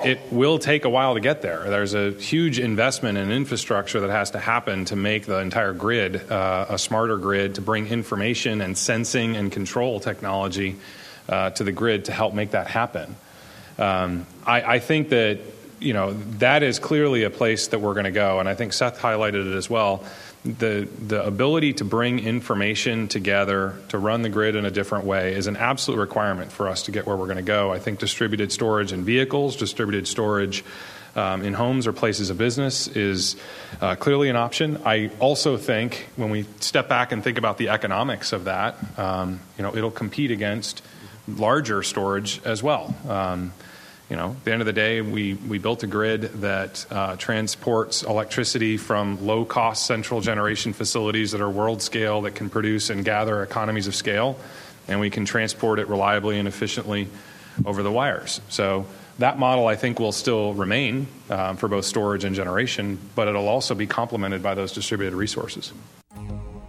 It 0.04 0.20
will 0.30 0.58
take 0.58 0.84
a 0.84 0.90
while 0.90 1.14
to 1.14 1.20
get 1.20 1.40
there. 1.40 1.70
There's 1.70 1.94
a 1.94 2.10
huge 2.10 2.58
investment 2.58 3.16
in 3.16 3.30
infrastructure 3.30 4.00
that 4.00 4.10
has 4.10 4.32
to 4.32 4.38
happen 4.38 4.84
to 4.86 4.96
make 4.96 5.24
the 5.24 5.38
entire 5.38 5.72
grid 5.72 6.30
uh, 6.30 6.66
a 6.68 6.78
smarter 6.78 7.16
grid, 7.16 7.54
to 7.54 7.62
bring 7.62 7.86
information 7.86 8.60
and 8.60 8.76
sensing 8.76 9.36
and 9.36 9.50
control 9.50 9.98
technology 10.00 10.76
uh, 11.28 11.50
to 11.50 11.64
the 11.64 11.72
grid 11.72 12.06
to 12.06 12.12
help 12.12 12.34
make 12.34 12.52
that 12.52 12.68
happen. 12.68 13.16
Um, 13.78 14.26
I, 14.46 14.62
I 14.76 14.78
think 14.78 15.10
that 15.10 15.40
you 15.78 15.92
know 15.92 16.14
that 16.38 16.62
is 16.62 16.78
clearly 16.78 17.24
a 17.24 17.30
place 17.30 17.68
that 17.68 17.80
we're 17.80 17.94
going 17.94 18.04
to 18.04 18.10
go, 18.10 18.40
and 18.40 18.48
I 18.48 18.54
think 18.54 18.72
Seth 18.72 18.98
highlighted 18.98 19.52
it 19.52 19.56
as 19.56 19.68
well. 19.68 20.04
The 20.44 20.88
the 21.06 21.24
ability 21.26 21.74
to 21.74 21.84
bring 21.84 22.20
information 22.20 23.08
together 23.08 23.74
to 23.88 23.98
run 23.98 24.22
the 24.22 24.28
grid 24.28 24.56
in 24.56 24.64
a 24.64 24.70
different 24.70 25.04
way 25.04 25.34
is 25.34 25.46
an 25.46 25.56
absolute 25.56 25.98
requirement 25.98 26.52
for 26.52 26.68
us 26.68 26.84
to 26.84 26.92
get 26.92 27.04
where 27.06 27.16
we're 27.16 27.26
going 27.26 27.36
to 27.36 27.42
go. 27.42 27.72
I 27.72 27.78
think 27.78 27.98
distributed 27.98 28.52
storage 28.52 28.92
in 28.92 29.04
vehicles, 29.04 29.56
distributed 29.56 30.08
storage. 30.08 30.64
Um, 31.14 31.42
in 31.42 31.54
homes 31.54 31.86
or 31.86 31.94
places 31.94 32.28
of 32.28 32.36
business 32.36 32.88
is 32.88 33.36
uh, 33.80 33.96
clearly 33.96 34.28
an 34.28 34.36
option. 34.36 34.82
I 34.84 35.10
also 35.18 35.56
think 35.56 36.10
when 36.16 36.28
we 36.28 36.44
step 36.60 36.90
back 36.90 37.10
and 37.10 37.24
think 37.24 37.38
about 37.38 37.56
the 37.56 37.70
economics 37.70 38.34
of 38.34 38.44
that, 38.44 38.76
um, 38.98 39.40
you 39.56 39.62
know, 39.62 39.74
it'll 39.74 39.90
compete 39.90 40.30
against 40.30 40.82
larger 41.28 41.82
storage 41.82 42.40
as 42.44 42.62
well. 42.62 42.94
Um, 43.08 43.52
you 44.08 44.16
know, 44.16 44.30
at 44.30 44.44
the 44.44 44.52
end 44.52 44.62
of 44.62 44.66
the 44.66 44.72
day, 44.72 45.00
we, 45.00 45.34
we 45.34 45.58
built 45.58 45.82
a 45.82 45.88
grid 45.88 46.22
that 46.40 46.86
uh, 46.90 47.16
transports 47.16 48.04
electricity 48.04 48.76
from 48.76 49.26
low 49.26 49.44
cost 49.44 49.84
central 49.84 50.20
generation 50.20 50.72
facilities 50.72 51.32
that 51.32 51.40
are 51.40 51.50
world 51.50 51.82
scale 51.82 52.22
that 52.22 52.36
can 52.36 52.48
produce 52.48 52.88
and 52.88 53.04
gather 53.04 53.42
economies 53.42 53.88
of 53.88 53.96
scale, 53.96 54.38
and 54.86 55.00
we 55.00 55.10
can 55.10 55.24
transport 55.24 55.80
it 55.80 55.88
reliably 55.88 56.38
and 56.38 56.46
efficiently 56.46 57.08
over 57.64 57.82
the 57.82 57.90
wires. 57.90 58.40
So 58.48 58.86
that 59.18 59.38
model, 59.38 59.66
I 59.66 59.74
think, 59.74 59.98
will 59.98 60.12
still 60.12 60.54
remain 60.54 61.08
um, 61.28 61.56
for 61.56 61.68
both 61.68 61.84
storage 61.84 62.22
and 62.22 62.36
generation, 62.36 62.98
but 63.16 63.26
it'll 63.26 63.48
also 63.48 63.74
be 63.74 63.88
complemented 63.88 64.42
by 64.42 64.54
those 64.54 64.72
distributed 64.72 65.16
resources. 65.16 65.72